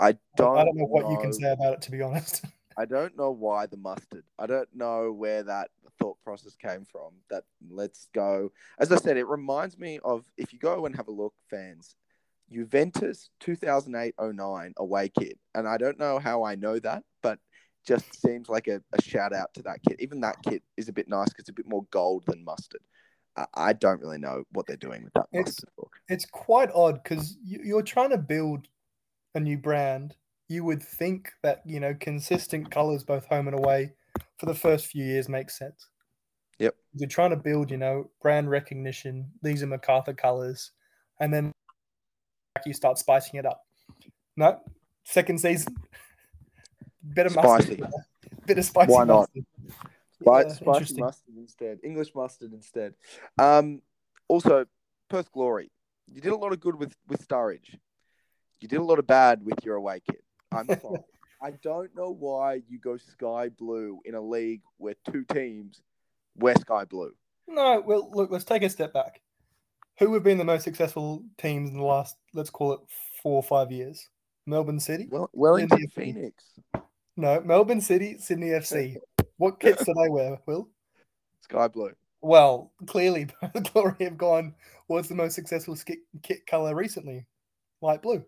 [0.00, 0.56] I don't.
[0.56, 2.44] I don't know what you can say about it, to be honest.
[2.78, 4.24] I don't know why the mustard.
[4.38, 5.68] I don't know where that
[6.00, 7.12] thought process came from.
[7.28, 8.50] That let's go.
[8.78, 11.94] As I said, it reminds me of if you go and have a look, fans,
[12.50, 17.38] Juventus 2008-09 away kit, and I don't know how I know that, but
[17.86, 20.00] just seems like a, a shout out to that kit.
[20.00, 22.80] Even that kit is a bit nice because it's a bit more gold than mustard.
[23.54, 25.92] I, don't really know what they're doing with that It's- look.
[26.08, 28.68] it's quite odd because you, you're trying to build
[29.34, 30.16] a new brand.
[30.48, 33.92] You would think that you know consistent colors both home and away
[34.38, 35.88] for the first few years makes sense.
[36.58, 36.74] Yep.
[36.94, 39.30] You're trying to build, you know, brand recognition.
[39.42, 40.72] These are MacArthur colors,
[41.20, 41.52] and then
[42.66, 43.62] you start spicing it up.
[44.36, 44.60] No,
[45.04, 45.76] second season,
[47.14, 47.76] bit of Spicy.
[47.76, 47.86] mustard,
[48.46, 48.92] bit of spicy.
[48.92, 49.28] Why not?
[49.34, 49.44] mustard.
[50.20, 51.78] Spi- Yeah, spicy mustard instead.
[51.82, 52.94] English mustard instead.
[53.38, 53.82] Um,
[54.28, 54.66] also,
[55.08, 55.70] Perth Glory.
[56.06, 57.78] You did a lot of good with with Sturridge.
[58.60, 60.22] You did a lot of bad with your away kit.
[60.52, 61.02] I'm fine.
[61.42, 65.80] I don't know why you go sky blue in a league where two teams
[66.36, 67.12] wear sky blue.
[67.48, 69.20] No, well, look, let's take a step back.
[69.98, 72.80] Who have been the most successful teams in the last, let's call it
[73.22, 74.08] four or five years?
[74.46, 75.08] Melbourne City?
[75.10, 76.44] Well, Wellington Sydney Phoenix,
[77.16, 78.96] No, Melbourne City, Sydney FC.
[79.40, 80.68] What kits do they wear, Will?
[81.40, 81.92] sky blue.
[82.20, 84.54] Well, clearly, the Glory have gone,
[84.86, 87.24] what's the most successful skit, kit color recently?
[87.80, 88.22] Light blue.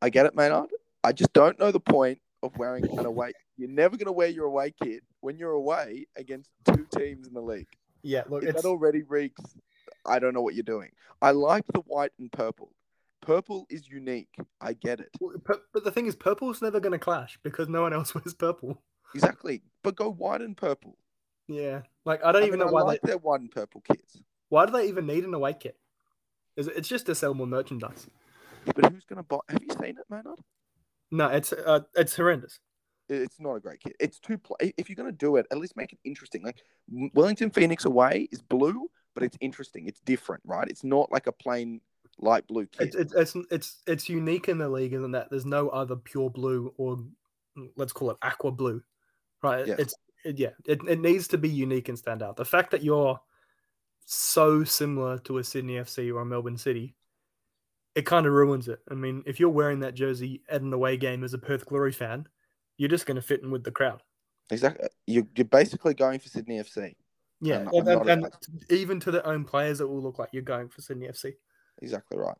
[0.00, 0.70] I get it, Maynard.
[1.04, 3.32] I just don't know the point of wearing an away.
[3.58, 7.34] You're never going to wear your away kit when you're away against two teams in
[7.34, 7.68] the league.
[8.02, 9.42] Yeah, look, That it's already reeks.
[10.06, 10.88] I don't know what you're doing.
[11.20, 12.72] I like the white and purple.
[13.20, 14.34] Purple is unique.
[14.60, 15.10] I get it.
[15.46, 18.34] But, but the thing is, purple's never going to clash because no one else wears
[18.34, 18.82] purple.
[19.14, 19.62] Exactly.
[19.82, 20.96] But go white and purple.
[21.48, 23.50] Yeah, like I don't I even mean, know I why like they their white and
[23.50, 24.20] purple kits.
[24.50, 25.76] why do they even need an away kit?
[26.56, 28.06] Is it, it's just to sell more merchandise.
[28.66, 29.38] But who's going to buy?
[29.48, 30.38] Have you seen it, Maynard?
[31.10, 32.60] No, it's uh, it's horrendous.
[33.08, 33.96] It's not a great kit.
[33.98, 34.38] It's too.
[34.38, 36.42] Pl- if you're going to do it, at least make it interesting.
[36.44, 36.58] Like
[37.14, 39.88] Wellington Phoenix away is blue, but it's interesting.
[39.88, 40.68] It's different, right?
[40.68, 41.80] It's not like a plain
[42.20, 42.94] light blue kit.
[42.94, 45.30] It's, it's it's it's unique in the league, isn't that?
[45.30, 46.98] There's no other pure blue or
[47.76, 48.82] let's call it aqua blue,
[49.42, 49.66] right?
[49.66, 49.78] Yes.
[49.78, 52.36] It's it, yeah, it, it needs to be unique and stand out.
[52.36, 53.18] The fact that you're
[54.06, 56.94] so similar to a Sydney FC or a Melbourne City,
[57.94, 58.80] it kind of ruins it.
[58.90, 61.92] I mean, if you're wearing that jersey at an away game as a Perth Glory
[61.92, 62.26] fan,
[62.76, 64.02] you're just going to fit in with the crowd.
[64.50, 64.88] exactly.
[65.06, 66.94] You, you're basically going for Sydney FC.
[67.40, 68.28] Yeah, and, and- and
[68.68, 71.32] even to their own players, it will look like you're going for Sydney FC.
[71.80, 72.36] Exactly right.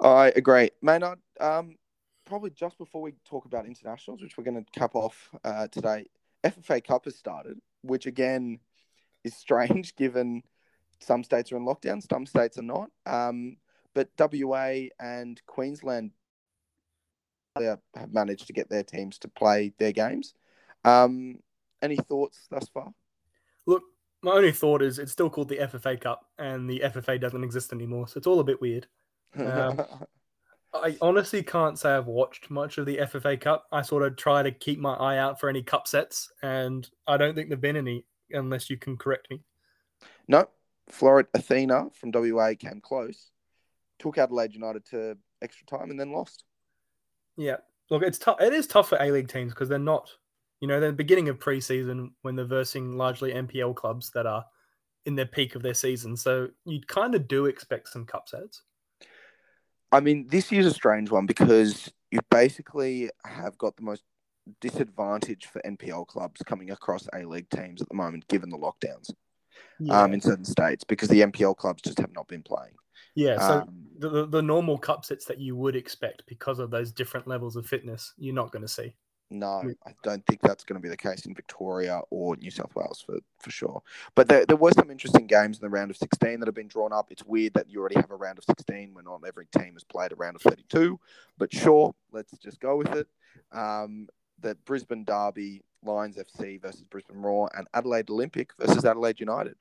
[0.00, 1.18] I agree, Maynard.
[1.40, 1.76] Um,
[2.24, 6.06] probably just before we talk about internationals, which we're going to cap off uh, today,
[6.44, 8.60] FFA Cup has started, which again
[9.24, 10.42] is strange given
[11.00, 12.90] some states are in lockdown, some states are not.
[13.06, 13.56] Um,
[13.94, 16.12] but WA and Queensland
[17.60, 20.34] have managed to get their teams to play their games.
[20.84, 21.40] Um,
[21.82, 22.92] any thoughts thus far?
[23.66, 23.82] Look,
[24.22, 27.72] my only thought is it's still called the FFA Cup, and the FFA doesn't exist
[27.72, 28.86] anymore, so it's all a bit weird.
[29.36, 29.82] Um,
[30.74, 33.66] I honestly can't say I've watched much of the FFA Cup.
[33.70, 37.16] I sort of try to keep my eye out for any cup sets, and I
[37.16, 39.42] don't think there've been any, unless you can correct me.
[40.28, 40.48] No,
[40.90, 43.30] Floreat Athena from WA came close,
[43.98, 46.44] took Adelaide United to extra time and then lost.
[47.36, 47.56] Yeah,
[47.90, 48.40] look, it's tough.
[48.40, 50.10] It is tough for A League teams because they're not,
[50.62, 54.44] you know, the beginning of preseason when they're versing largely NPL clubs that are
[55.04, 56.16] in their peak of their season.
[56.16, 58.62] So you kind of do expect some cup sets.
[59.90, 64.04] I mean, this year's a strange one because you basically have got the most
[64.60, 69.10] disadvantage for NPL clubs coming across A League teams at the moment, given the lockdowns
[69.90, 72.74] um, in certain states, because the NPL clubs just have not been playing.
[73.16, 73.36] yeah.
[73.38, 76.92] So Um, the, the, the normal cup sets that you would expect because of those
[76.92, 78.94] different levels of fitness, you're not going to see.
[79.32, 79.74] No, Mm.
[79.86, 83.02] I don't think that's going to be the case in Victoria or New South Wales
[83.04, 83.82] for, for sure.
[84.14, 86.68] But there, there were some interesting games in the round of 16 that have been
[86.68, 87.10] drawn up.
[87.10, 89.84] It's weird that you already have a round of 16 when not every team has
[89.84, 90.98] played a round of 32.
[91.38, 93.08] But sure, let's just go with it.
[93.52, 94.08] Um,
[94.40, 99.56] the Brisbane Derby, Lions FC versus Brisbane Roar, and Adelaide Olympic versus Adelaide United.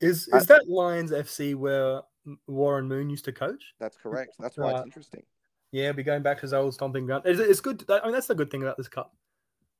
[0.00, 2.00] Is is that Lions FC where
[2.46, 3.74] Warren Moore used to coach?
[3.78, 4.36] That's correct.
[4.38, 5.24] That's why it's interesting.
[5.72, 7.22] Yeah, be going back to his old stomping ground.
[7.26, 7.84] It's, it's good.
[7.88, 9.14] I mean, that's the good thing about this cup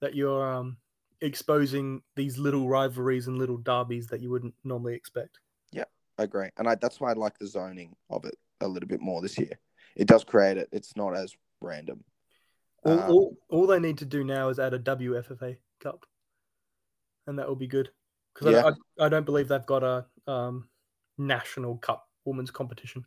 [0.00, 0.76] that you're um,
[1.20, 5.40] exposing these little rivalries and little derbies that you wouldn't normally expect.
[5.72, 5.85] Yeah,
[6.18, 6.48] I agree.
[6.57, 9.38] And I, that's why I like the zoning of it a little bit more this
[9.38, 9.59] year.
[9.96, 10.68] It does create it.
[10.72, 12.05] It's not as random.
[12.85, 16.07] All, Um, all, all they need to do now is add a WFFA Cup,
[17.26, 17.90] and that will be good.
[18.35, 18.70] Because Yeah.
[18.98, 20.68] I, I, I don't believe they've got a um,
[21.18, 23.05] national cup women's competition.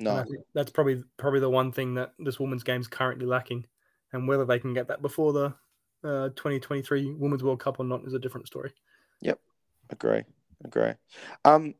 [0.00, 3.66] No, that's probably probably the one thing that this women's game's currently lacking,
[4.12, 5.54] and whether they can get that before the
[6.02, 8.72] uh, 2023 Women's World Cup or not is a different story.
[9.20, 9.38] Yep,
[9.90, 10.22] agree.
[10.64, 10.92] Agree.
[11.44, 11.74] Um,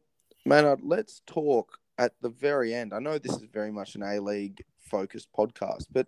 [0.46, 2.94] Maynard, let's talk at the very end.
[2.94, 6.06] I know this is very much an A League focused podcast, but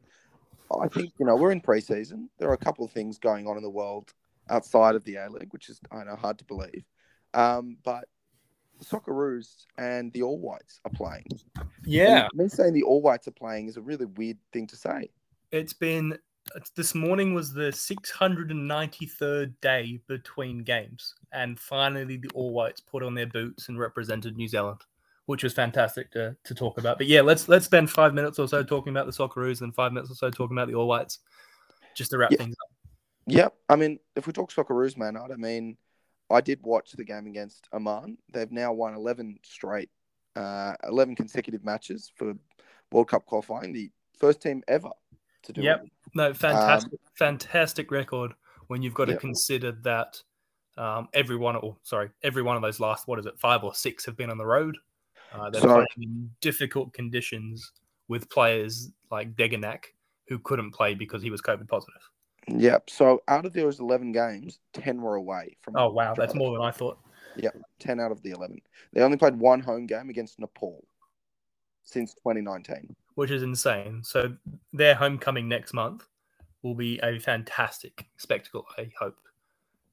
[0.80, 2.28] I think, you know, we're in preseason.
[2.38, 4.12] There are a couple of things going on in the world
[4.48, 6.84] outside of the A League, which is, I know, hard to believe.
[7.34, 8.08] Um, but
[8.82, 11.26] the Socceroos and the All Whites are playing.
[11.84, 14.76] Yeah, And me saying the All Whites are playing is a really weird thing to
[14.76, 15.10] say.
[15.50, 16.12] it's been
[16.56, 23.02] it's- this morning was the 693rd day between games, and finally the All Whites put
[23.02, 24.80] on their boots and represented New Zealand,
[25.26, 26.98] which was fantastic to, to talk about.
[26.98, 29.92] But yeah, let's let's spend five minutes or so talking about the Socceroos and five
[29.92, 31.20] minutes or so talking about the All Whites,
[31.94, 32.38] just to wrap Yeah.
[32.38, 32.68] things up.
[33.28, 33.54] Yep.
[33.68, 35.76] I mean, if we talk Socceroos, man, I don't mean,
[36.32, 38.18] I did watch the game against Oman.
[38.32, 39.90] They've now won 11 straight,
[40.36, 42.34] uh, 11 consecutive matches for
[42.90, 43.72] World Cup qualifying.
[43.72, 44.90] The first team ever
[45.42, 45.84] to do Yep.
[45.84, 45.92] it.
[46.14, 48.32] No, fantastic, fantastic record
[48.68, 49.20] when you've got to Yep.
[49.20, 50.22] consider that
[50.78, 53.74] um, every one, or sorry, every one of those last, what is it, five or
[53.74, 54.78] six have been on the road.
[55.30, 57.72] Uh, they're So- playing in difficult conditions
[58.08, 59.84] with players like Degenek,
[60.28, 62.00] who couldn't play because he was COVID positive.
[62.48, 62.90] Yep.
[62.90, 65.76] So out of those 11 games, 10 were away from.
[65.76, 66.14] Oh, wow.
[66.14, 66.98] That's more than I thought.
[67.36, 67.50] Yeah.
[67.80, 68.60] 10 out of the 11.
[68.92, 70.84] They only played one home game against Nepal
[71.84, 72.94] since 2019.
[73.14, 74.02] which is insane.
[74.02, 74.34] So
[74.72, 76.06] their homecoming next month
[76.62, 78.66] will be a fantastic spectacle.
[78.78, 79.16] I hope.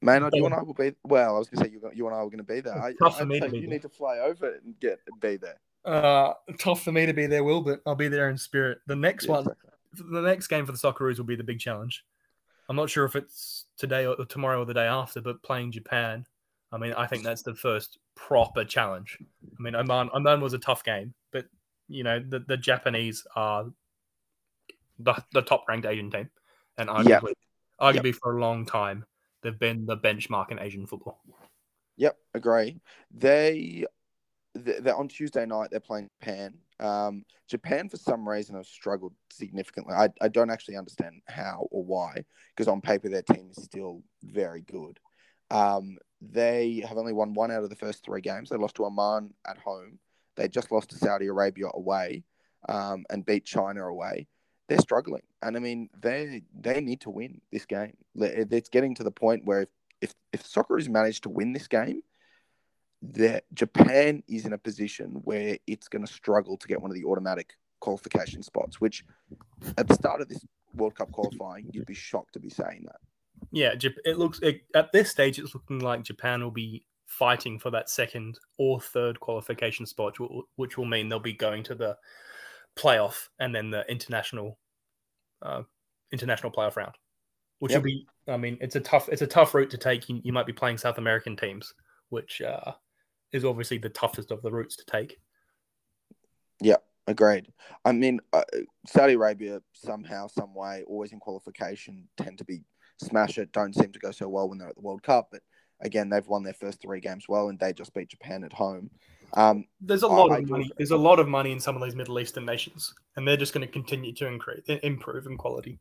[0.02, 0.46] Maynard, you Oh.
[0.46, 0.94] and I will be.
[1.04, 2.80] Well, I was going to say you, you and I were going to be there.
[2.80, 3.70] I, Tough for I'd me to be you there.
[3.70, 5.58] need to fly over and get be there.
[5.84, 8.78] Uh, tough for me to be there, Will, but I'll be there in spirit.
[8.86, 9.70] The next Yeah, one, exactly.
[10.10, 12.04] the next game for the Socceroos will be the big challenge.
[12.70, 16.24] I'm not sure if it's today or tomorrow or the day after, but playing Japan.
[16.70, 19.18] I mean, I think that's the first proper challenge.
[19.20, 21.46] I mean, Oman, Oman was a tough game, but
[21.88, 23.66] you know, the, the Japanese are
[25.00, 26.30] the, the top ranked Asian team,
[26.78, 27.32] and arguably,
[27.80, 29.04] arguably for a long time,
[29.42, 31.20] they've been the benchmark in Asian football.
[31.96, 32.80] Yep, agree.
[33.10, 33.84] They
[34.54, 35.70] they're on Tuesday night.
[35.72, 36.54] They're playing Japan.
[36.80, 39.94] Um, Japan, for some reason, have struggled significantly.
[39.94, 42.24] I, I don't actually understand how or why,
[42.54, 44.98] because on paper their team is still very good.
[45.50, 48.48] Um, they have only won one out of the first three games.
[48.48, 49.98] They lost to Oman at home.
[50.36, 52.24] They just lost to Saudi Arabia away,
[52.68, 54.26] um, and beat China away.
[54.68, 57.96] They're struggling, and I mean they they need to win this game.
[58.14, 59.68] It's getting to the point where if
[60.00, 62.02] if, if Socceroos manage to win this game,
[63.02, 66.94] that Japan is in a position where it's going to struggle to get one of
[66.94, 68.80] the automatic qualification spots.
[68.80, 69.04] Which,
[69.78, 70.44] at the start of this
[70.74, 73.00] World Cup qualifying, you'd be shocked to be saying that.
[73.52, 73.74] Yeah,
[74.04, 77.90] it looks it, at this stage it's looking like Japan will be fighting for that
[77.90, 80.16] second or third qualification spot,
[80.56, 81.96] which will mean they'll be going to the
[82.76, 84.58] playoff and then the international
[85.42, 85.62] uh,
[86.12, 86.94] international playoff round,
[87.58, 87.78] which Yep.
[87.78, 88.06] will be.
[88.28, 90.08] I mean, it's a tough it's a tough route to take.
[90.08, 91.74] You, you might be playing South American teams,
[92.10, 92.72] which uh,
[93.32, 95.18] is obviously the toughest of the routes to take.
[96.60, 96.76] Yeah,
[97.06, 97.48] agreed.
[97.84, 98.42] I mean, uh,
[98.86, 102.62] Saudi Arabia somehow, some way, always in qualification, tend to be
[102.98, 103.52] smash it.
[103.52, 105.42] Don't seem to go so well when they're at the World Cup, but
[105.80, 108.90] again, they've won their first three games well, and they just beat Japan at home.
[109.34, 110.64] Um, There's a lot I of do money.
[110.64, 110.74] agree.
[110.76, 113.54] There's a lot of money in some of these Middle Eastern nations, and they're just
[113.54, 115.78] going to continue to increase, improve in quality.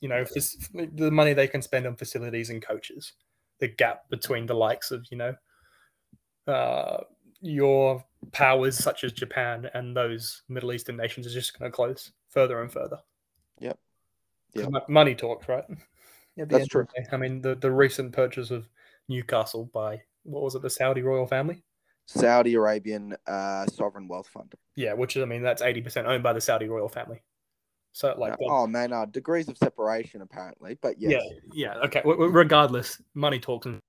[0.00, 3.12] You know, if this, the money they can spend on facilities and coaches,
[3.60, 5.34] the gap between the likes of you know,
[6.46, 6.98] uh,
[7.40, 12.12] your powers such as Japan and those Middle Eastern nations is just going to close
[12.28, 12.98] further and further.
[13.58, 13.78] Yep.
[14.54, 14.70] 'Cause Yep.
[14.72, 15.64] mo- Money talks, right?
[16.38, 16.86] At the That's true.
[16.96, 17.04] day.
[17.12, 18.68] I mean, the, the recent purchase of
[19.08, 21.62] Newcastle by what was it, the Saudi royal family?
[22.06, 24.52] Saudi Arabian uh, sovereign wealth fund.
[24.76, 27.22] Yeah, which is, I mean, that's 80% owned by the Saudi royal family.
[27.92, 31.22] So, like, that- oh man, uh, degrees of separation apparently, but yes.
[31.52, 32.00] yeah, yeah, okay.
[32.00, 33.66] W- w- regardless, money talks.
[33.66, 33.80] And,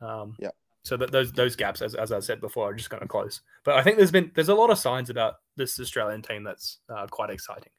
[0.00, 0.50] um, Yeah.
[0.84, 3.40] So that those those gaps, as, as I said before, are just going to close.
[3.64, 6.78] But I think there's been there's a lot of signs about this Australian team that's
[6.94, 7.70] uh, quite exciting.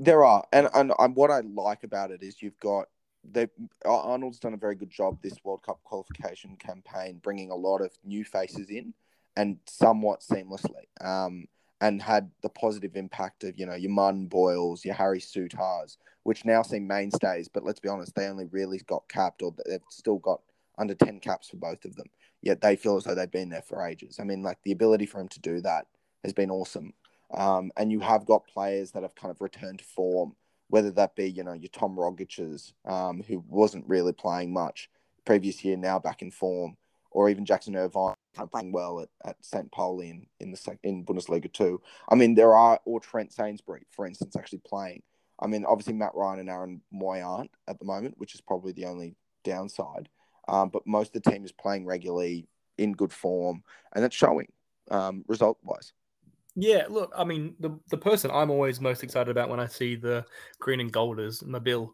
[0.00, 2.86] There are, and, and what I like about it is you've got
[3.32, 3.48] they
[3.84, 7.90] Arnold's done a very good job this World Cup qualification campaign, bringing a lot of
[8.04, 8.94] new faces in,
[9.36, 11.46] and somewhat seamlessly, um,
[11.80, 16.44] and had the positive impact of you know your Martin Boyles, your Harry Souttars, which
[16.44, 17.48] now seem mainstays.
[17.48, 20.40] But let's be honest, they only really got capped, or they've still got
[20.78, 22.06] under ten caps for both of them.
[22.42, 24.18] Yet they feel as though they've been there for ages.
[24.20, 25.86] I mean, like the ability for him to do that
[26.24, 26.92] has been awesome.
[27.34, 30.34] Um, and you have got players that have kind of returned to form,
[30.68, 34.88] whether that be, you know, your Tom Rogic's, um, who wasn't really playing much
[35.24, 36.76] previous year, now back in form,
[37.10, 39.70] or even Jackson Irvine kind of playing well at, at St.
[39.70, 41.80] Pauli in, in the in Bundesliga too.
[42.08, 45.02] I mean, there are, or Trent Sainsbury, for instance, actually playing.
[45.40, 48.72] I mean, obviously Matt Ryan and Aaron Mooy aren't at the moment, which is probably
[48.72, 50.08] the only downside.
[50.48, 53.62] Um, but most of the team is playing regularly in good form,
[53.94, 54.48] and that's showing
[54.90, 55.92] um, result wise.
[56.56, 59.94] Yeah, look, I mean, the the person I'm always most excited about when I see
[59.94, 60.24] the
[60.58, 61.90] green and gold is Mabil.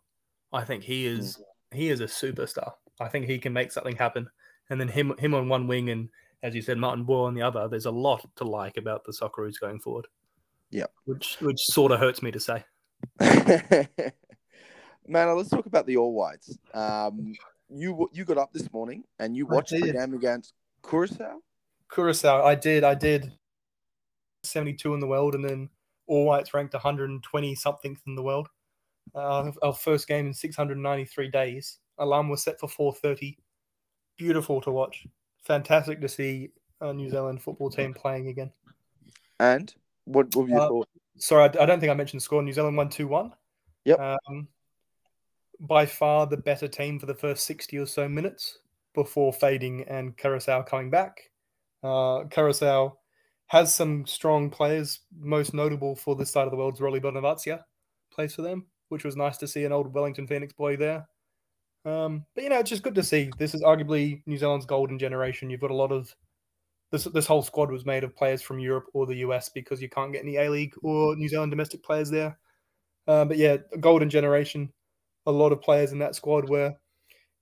[0.52, 1.38] I think he is
[1.72, 2.72] he is a superstar.
[3.00, 4.28] I think he can make something happen.
[4.70, 6.08] And then him him on one wing and
[6.42, 7.68] as you said, Martin Boyle on the other.
[7.68, 10.06] There's a lot to like about the Socceroos going forward.
[10.70, 10.86] Yeah.
[11.06, 12.64] Which which sort of hurts me to say.
[15.06, 16.56] Man, let's talk about the All Whites.
[16.72, 17.34] Um,
[17.80, 20.54] you you got up this morning and you watched the game against
[20.88, 21.40] Curacao.
[21.92, 23.32] Curacao, I did, I did.
[24.42, 25.70] 72 in the world, and then
[26.06, 28.48] All Whites ranked 120 something in the world.
[29.14, 31.78] Uh, our first game in 693 days.
[31.98, 33.36] Alarm was set for 4:30.
[34.16, 35.06] Beautiful to watch.
[35.44, 36.50] Fantastic to see
[36.80, 38.52] a New Zealand football team playing again.
[39.40, 40.90] And what, what were your Uh, thoughts?
[41.18, 42.42] sorry, I, I don't think I mentioned the score.
[42.42, 43.32] New Zealand won 2 1.
[43.86, 43.98] Yep.
[44.00, 44.48] Um,
[45.66, 48.58] by far the better team for the first 60 or so minutes
[48.94, 51.30] before fading and Curacao coming back.
[51.82, 52.96] Uh, Curacao
[53.46, 57.64] has some strong players, most notable for this side of the world's Roly Bonevacia
[58.12, 61.06] plays for them, which was nice to see an old Wellington Phoenix boy there.
[61.84, 63.30] Um, but you know, it's just good to see.
[63.38, 65.50] This is arguably New Zealand's golden generation.
[65.50, 66.14] You've got a lot of
[66.90, 67.04] this.
[67.04, 70.12] This whole squad was made of players from Europe or the US because you can't
[70.12, 72.38] get any A League or New Zealand domestic players there.
[73.06, 74.72] Uh, but yeah, golden generation.
[75.26, 76.74] A lot of players in that squad were,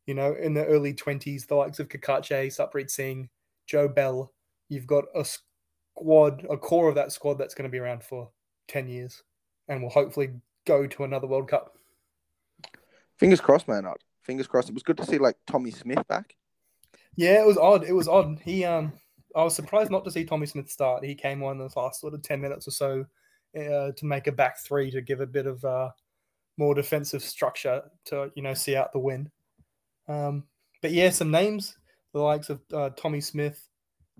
[0.07, 1.47] you know, in the early twenties.
[1.47, 3.29] The likes of Cacace, Sarpreet Singh,
[3.67, 4.33] Joe Bell.
[4.69, 8.31] You've got a squad, a core of that squad that's going to be around for
[8.69, 9.23] ten years,
[9.69, 10.31] and will hopefully
[10.67, 11.77] go to another World Cup.
[13.19, 13.87] Fingers crossed, man.
[14.23, 14.69] Fingers crossed.
[14.69, 16.37] It was good to see like Tommy Smith back.
[17.17, 17.85] Yeah, it was odd.
[17.85, 18.41] It was odd.
[18.45, 18.93] He um,
[19.35, 21.05] I was surprised not to see Tommy Smith start.
[21.05, 23.05] He came on in the last sort of ten minutes or so
[23.57, 25.91] uh, to make a back three to give a bit of uh,
[26.57, 29.31] more defensive structure to you know see out the win.
[30.09, 30.45] Um,
[30.81, 31.77] but yeah, some names
[32.13, 33.69] the likes of uh, Tommy Smith.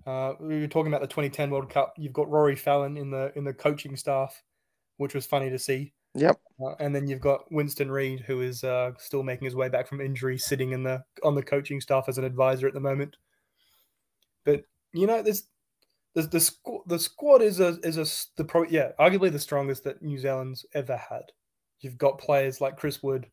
[0.05, 1.93] Uh, we were talking about the 2010 World Cup.
[1.97, 4.41] You've got Rory Fallon in the in the coaching staff,
[4.97, 5.93] which was funny to see.
[6.15, 6.39] Yep.
[6.61, 9.87] Uh, and then you've got Winston Reid, who is uh, still making his way back
[9.87, 13.15] from injury, sitting in the on the coaching staff as an advisor at the moment.
[14.45, 14.63] But
[14.93, 15.43] you know, this
[16.13, 18.05] the the, squad the squad is a is a
[18.37, 21.31] the pro yeah arguably the strongest that New Zealand's ever had.
[21.83, 23.27] You've got players like Chris Wood,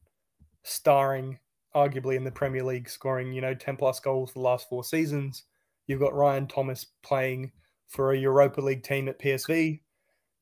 [0.64, 1.38] starring
[1.74, 5.44] arguably in the Premier League, scoring you know ten plus goals the last four seasons.
[5.86, 7.52] You've got Ryan Thomas playing
[7.88, 9.80] for a Europa League team at PSV,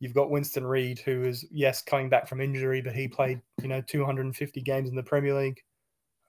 [0.01, 3.69] You've got Winston Reid, who is yes coming back from injury, but he played you
[3.69, 5.61] know 250 games in the Premier League.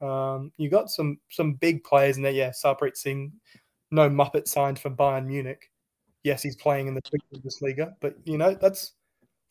[0.02, 2.32] Um, you got some some big players in there.
[2.32, 3.32] Yeah, Sarpreet Singh,
[3.92, 5.70] no Muppet signed for Bayern Munich.
[6.24, 7.02] Yes, he's playing in the
[7.34, 8.94] Bundesliga, but you know that's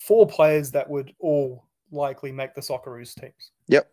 [0.00, 3.52] four players that would all likely make the Socceroos teams.
[3.68, 3.90] Yep,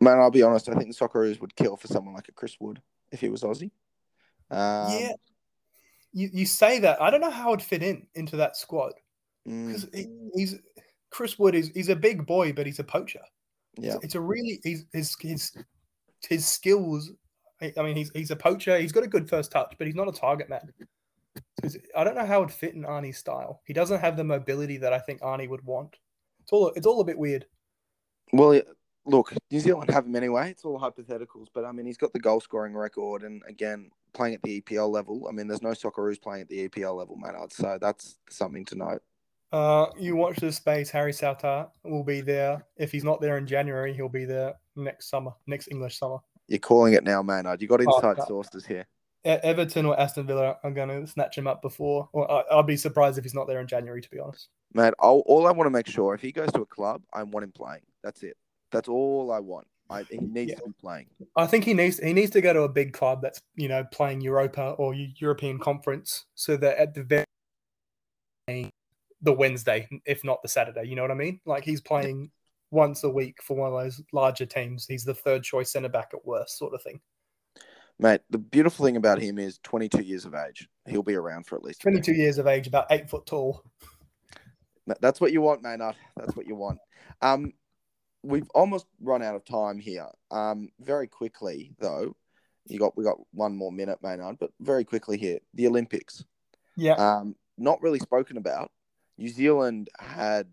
[0.00, 0.18] man.
[0.18, 0.68] I'll be honest.
[0.68, 2.80] I think the Socceroos would kill for someone like a Chris Wood
[3.12, 3.70] if he was Aussie.
[4.50, 5.12] Um, yeah,
[6.12, 7.00] you, you say that.
[7.00, 8.92] I don't know how it'd fit in into that squad
[9.44, 10.30] because mm.
[10.34, 10.56] he's
[11.10, 13.22] Chris Wood is he's a big boy, but he's a poacher.
[13.78, 15.52] Yeah, it's, it's a really he's, his his
[16.28, 17.10] his skills.
[17.60, 18.78] I mean, he's he's a poacher.
[18.78, 20.72] He's got a good first touch, but he's not a target man.
[21.96, 23.60] I don't know how it would fit in Arnie's style.
[23.64, 25.96] He doesn't have the mobility that I think Arnie would want.
[26.46, 27.44] It's all it's all a bit weird.
[28.32, 28.62] Well,
[29.04, 30.50] look, New Zealand have him anyway.
[30.50, 34.34] It's all hypotheticals, but I mean, he's got the goal scoring record, and again, playing
[34.34, 35.26] at the EPL level.
[35.28, 37.52] I mean, there's no Socceroos playing at the EPL level, Maynard.
[37.52, 39.02] So that's something to note.
[39.50, 40.88] Uh, you watch this space.
[40.88, 42.64] Harry Souttar will be there.
[42.76, 46.18] If he's not there in January, he'll be there next summer, next English summer.
[46.46, 47.60] You're calling it now, Maynard.
[47.60, 48.86] You got inside oh, sources here.
[49.24, 52.08] Everton or Aston Villa I'm going to snatch him up before.
[52.12, 54.48] Or I'll be surprised if he's not there in January, to be honest.
[54.74, 57.22] Man, I'll, all I want to make sure if he goes to a club, I
[57.22, 57.82] want him playing.
[58.02, 58.36] That's it.
[58.70, 59.66] That's all I want.
[59.88, 60.56] I, he needs yeah.
[60.58, 61.06] to be playing.
[61.36, 63.84] I think he needs he needs to go to a big club that's you know
[63.92, 67.04] playing Europa or European Conference, so that at the
[68.48, 68.72] very
[69.22, 70.84] the Wednesday, if not the Saturday.
[70.84, 71.40] You know what I mean?
[71.46, 72.30] Like he's playing
[72.70, 74.86] once a week for one of those larger teams.
[74.86, 77.00] He's the third choice centre back at worst, sort of thing.
[77.98, 80.68] Mate, the beautiful thing about him is 22 years of age.
[80.86, 83.62] He'll be around for at least 22 years of age, about eight foot tall.
[85.00, 85.96] That's what you want, Maynard.
[86.16, 86.78] That's what you want.
[87.22, 87.52] Um,
[88.22, 90.06] we've almost run out of time here.
[90.30, 92.14] Um, very quickly though,
[92.66, 96.24] you got we got one more minute, Maynard, but very quickly here, the Olympics.
[96.76, 96.94] Yeah.
[96.94, 98.70] Um, not really spoken about.
[99.18, 100.48] New Zealand had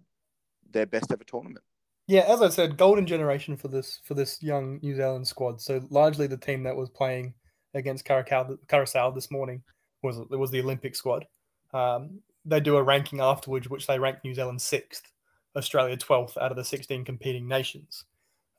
[0.72, 1.64] their best ever tournament.
[2.08, 5.62] Yeah, as I said, golden generation for this for this young New Zealand squad.
[5.62, 7.34] So largely the team that was playing
[7.74, 9.64] against Curacao this morning
[10.02, 11.26] was it was the Olympic squad.
[11.74, 15.12] Um, they do a ranking afterwards, which they rank New Zealand sixth,
[15.56, 18.04] Australia twelfth out of the sixteen competing nations.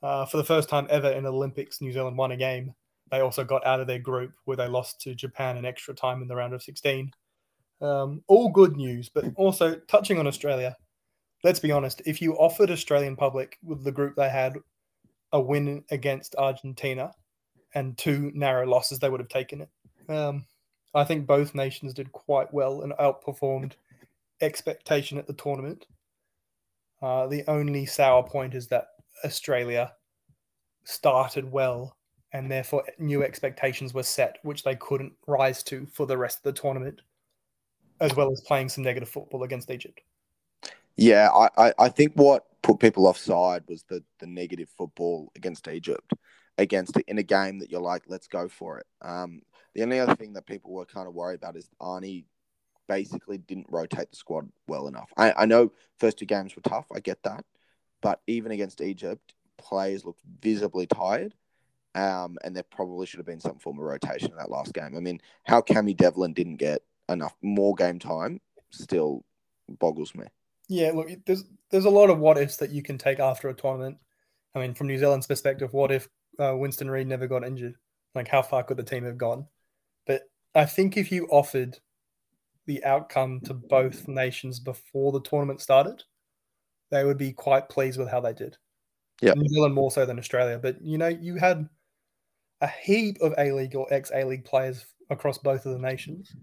[0.01, 2.73] Uh, for the first time ever in Olympics, New Zealand won a game.
[3.11, 6.23] They also got out of their group where they lost to Japan in extra time
[6.23, 7.11] in the round of sixteen.
[7.79, 10.75] Um, all good news, but also touching on Australia.
[11.45, 12.01] Let's be honest.
[12.07, 14.57] If you offered Australian public with the group they had
[15.31, 17.11] a win against Argentina
[17.75, 19.69] and two narrow losses, they would have taken it.
[20.09, 20.47] Um,
[20.95, 23.73] I think both nations did quite well and outperformed
[24.41, 25.85] expectation at the tournament.
[26.99, 28.87] Uh, the only sour point is that
[29.23, 29.93] Australia
[30.83, 31.95] started well
[32.33, 36.55] and therefore new expectations were set, which they couldn't rise to for the rest of
[36.55, 37.01] the tournament
[37.99, 40.01] as well as playing some negative football against Egypt.
[40.97, 46.13] Yeah, I, I think what put people offside was the, the negative football against Egypt,
[46.57, 48.85] against in a game that you're like, let's go for it.
[49.01, 49.41] Um,
[49.73, 52.25] the only other thing that people were kind of worried about is Arnie
[52.87, 55.11] basically didn't rotate the squad well enough.
[55.17, 56.85] I, I know first two games were tough.
[56.95, 57.43] I get that,
[58.01, 61.33] but even against Egypt, players looked visibly tired.
[61.93, 64.97] Um, and there probably should have been some form of rotation in that last game.
[64.97, 69.23] I mean, how Cammy Devlin didn't get enough more game time still
[69.69, 70.25] boggles me.
[70.67, 73.53] Yeah, look, there's there's a lot of what ifs that you can take after a
[73.53, 73.97] tournament.
[74.53, 76.07] I mean, from New Zealand's perspective, what if
[76.39, 77.75] uh, Winston Reid never got injured?
[78.13, 79.45] Like, how far could the team have gone?
[80.07, 81.77] But I think if you offered
[82.65, 86.03] the outcome to both nations before the tournament started,
[86.91, 88.57] they would be quite pleased with how they did.
[89.21, 90.57] Yeah, New Zealand more so than Australia.
[90.57, 91.67] But you know, you had
[92.61, 96.33] a heap of A League or ex A League players across both of the nations,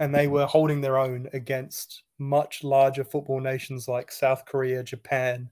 [0.00, 5.50] and they were holding their own against much larger football nations like South Korea, Japan,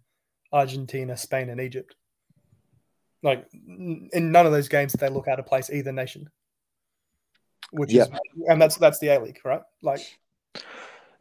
[0.53, 1.94] Argentina, Spain, and Egypt.
[3.22, 6.30] Like in none of those games did they look out of place either nation.
[7.70, 8.05] Which Yeah.
[8.05, 8.11] is
[8.49, 9.62] and that's that's the A League, right?
[9.82, 10.01] Like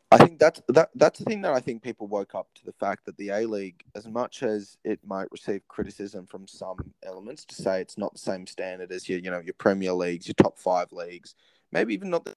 [0.09, 2.71] I think that's that that's the thing that I think people woke up to the
[2.71, 7.43] fact that the A League, as much as it might receive criticism from some elements
[7.45, 10.35] to say it's not the same standard as your you know your Premier Leagues, your
[10.35, 11.35] top five leagues,
[11.73, 12.35] maybe even not the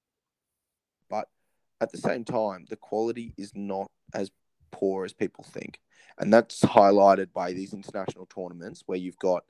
[1.81, 4.31] at the same time, the quality is not as
[4.71, 5.81] poor as people think.
[6.19, 9.45] And that's highlighted by these international tournaments where you've got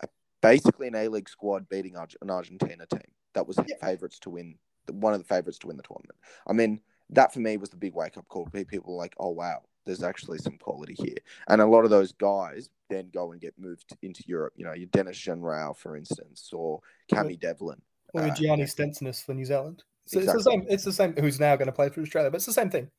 [0.00, 0.08] a,
[0.40, 3.76] basically an A League squad beating Arge- an Argentina team that was Yeah.
[3.80, 4.58] favourites to win,
[4.90, 6.18] one of the favourites to win the tournament.
[6.46, 6.80] I mean,
[7.10, 8.46] that for me was the big wake up call.
[8.46, 11.18] People were like, oh, wow, there's actually some quality here.
[11.48, 14.54] And a lot of those guys then go and get moved into Europe.
[14.56, 16.80] You know, your Denis Genreau, for instance, or
[17.12, 17.82] Cammy Devlin.
[18.14, 19.82] or Uh, Gianni Stensness for New Zealand.
[20.06, 20.66] So it's the same.
[20.68, 21.14] It's the same.
[21.16, 22.30] Who's now going to play for Australia?
[22.30, 22.90] But it's the same thing.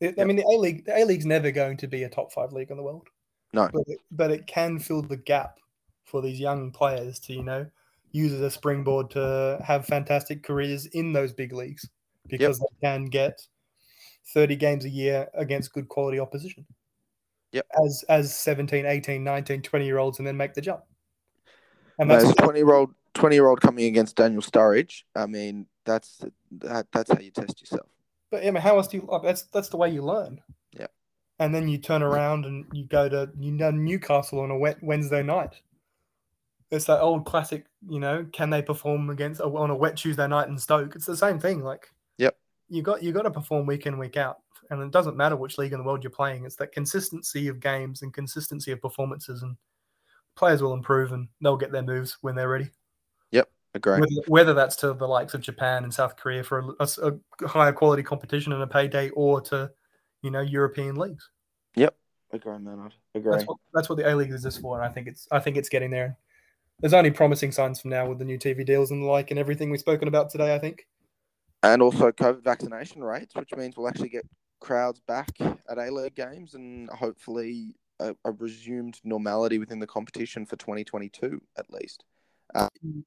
[0.00, 2.32] It- I mean, the A League, the A League's never going to be a top
[2.32, 3.08] five league in the world.
[3.54, 3.68] No.
[3.72, 5.58] but it, but it can fill the gap
[6.04, 7.66] for these young players to you know
[8.10, 11.88] use as a springboard to have fantastic careers in those big leagues
[12.28, 13.40] because they can get
[14.34, 16.64] 30 games a year against good quality opposition.
[17.52, 17.66] Yep.
[17.84, 20.82] As as 17, 18, 19, 20 year olds and then make the jump.
[21.98, 25.26] And No, that's a twenty year old twenty year old coming against Daniel Sturridge, I
[25.26, 26.24] mean, that's
[26.58, 27.86] that, that's how you test yourself.
[28.30, 29.08] But I mean, how else do you?
[29.10, 30.40] like, That's that's the way you learn.
[30.72, 30.86] Yeah.
[31.38, 34.82] And then you turn around and you go to you know Newcastle on a wet
[34.82, 35.60] Wednesday night.
[36.70, 38.26] It's that old classic, you know.
[38.32, 40.96] Can they perform against oh, on a wet Tuesday night in Stoke?
[40.96, 41.62] It's the same thing.
[41.62, 42.36] Like, Yep.
[42.68, 44.38] you got you got to perform week in week out,
[44.70, 46.46] and it doesn't matter which league in the world you're playing.
[46.46, 49.56] It's that consistency of games and consistency of performances, and
[50.34, 52.70] players will improve and they'll get their moves when they're ready
[53.74, 54.00] Agree.
[54.00, 57.12] whether, whether that's to the likes of Japan and South Korea for a
[57.46, 59.70] higher quality competition and a payday, or to
[60.22, 61.30] you know European leagues.
[61.76, 61.94] Yep,
[62.32, 62.94] agree, Maynard.
[63.14, 63.32] Agree.
[63.32, 65.38] That's what that's what the A League is this for, and I think it's I
[65.38, 66.18] think it's getting there.
[66.80, 69.38] There's only promising signs from now with the new TV deals and the like, and
[69.38, 70.54] everything we've spoken about today.
[70.54, 70.86] I think.
[71.62, 74.26] and also COVID vaccination rates, which means we'll actually get
[74.60, 80.44] crowds back at A League games and hopefully a, a resumed normality within the competition
[80.44, 82.04] for 2022 at least.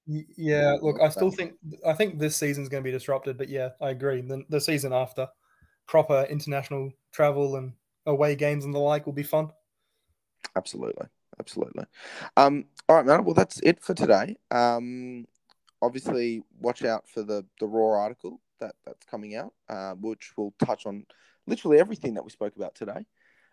[0.07, 1.53] Y- Yeah, look, I still think
[1.85, 4.21] I think this season's going to be disrupted, but yeah, I agree.
[4.21, 5.27] The, the season after,
[5.87, 7.73] proper international travel and
[8.05, 9.49] away games and the like will be fun.
[10.55, 11.07] Absolutely,
[11.39, 11.85] absolutely.
[12.37, 13.25] Um, all right, man.
[13.25, 14.37] Well, that's it for today.
[14.51, 15.25] Um,
[15.81, 20.53] obviously, watch out for the the raw article that that's coming out, uh, which will
[20.63, 21.05] touch on
[21.47, 23.05] literally everything that we spoke about today.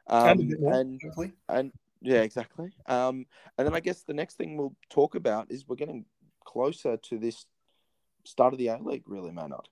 [0.07, 1.01] Um, and a bit more, and.
[1.49, 1.73] And
[2.03, 2.71] yeah, exactly.
[2.87, 3.27] Um,
[3.57, 6.05] and then I guess the next thing we'll talk about is we're getting
[6.45, 7.47] closer to this
[8.25, 9.69] start of the A League, really, Maynard.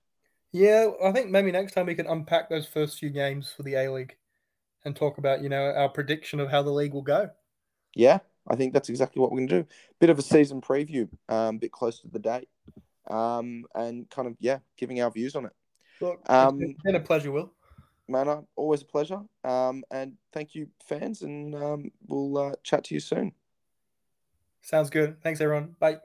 [0.51, 3.75] Yeah, I think maybe next time we can unpack those first few games for the
[3.75, 4.17] A League
[4.83, 7.29] and talk about, you know, our prediction of how the league will go.
[7.95, 9.67] Yeah, I think that's exactly what we're going to do.
[9.99, 12.49] Bit of a season preview, um, bit close to the date,
[13.09, 15.53] um, and kind of yeah, giving our views on it.
[15.99, 17.53] Look, Um, it's been a pleasure, Will.
[18.07, 19.21] Maynard, always a pleasure.
[19.43, 23.33] Um, and thank you, fans, and um, we'll uh, chat to you soon.
[24.61, 25.21] Sounds good.
[25.21, 25.75] Thanks, everyone.
[25.79, 25.99] Bye.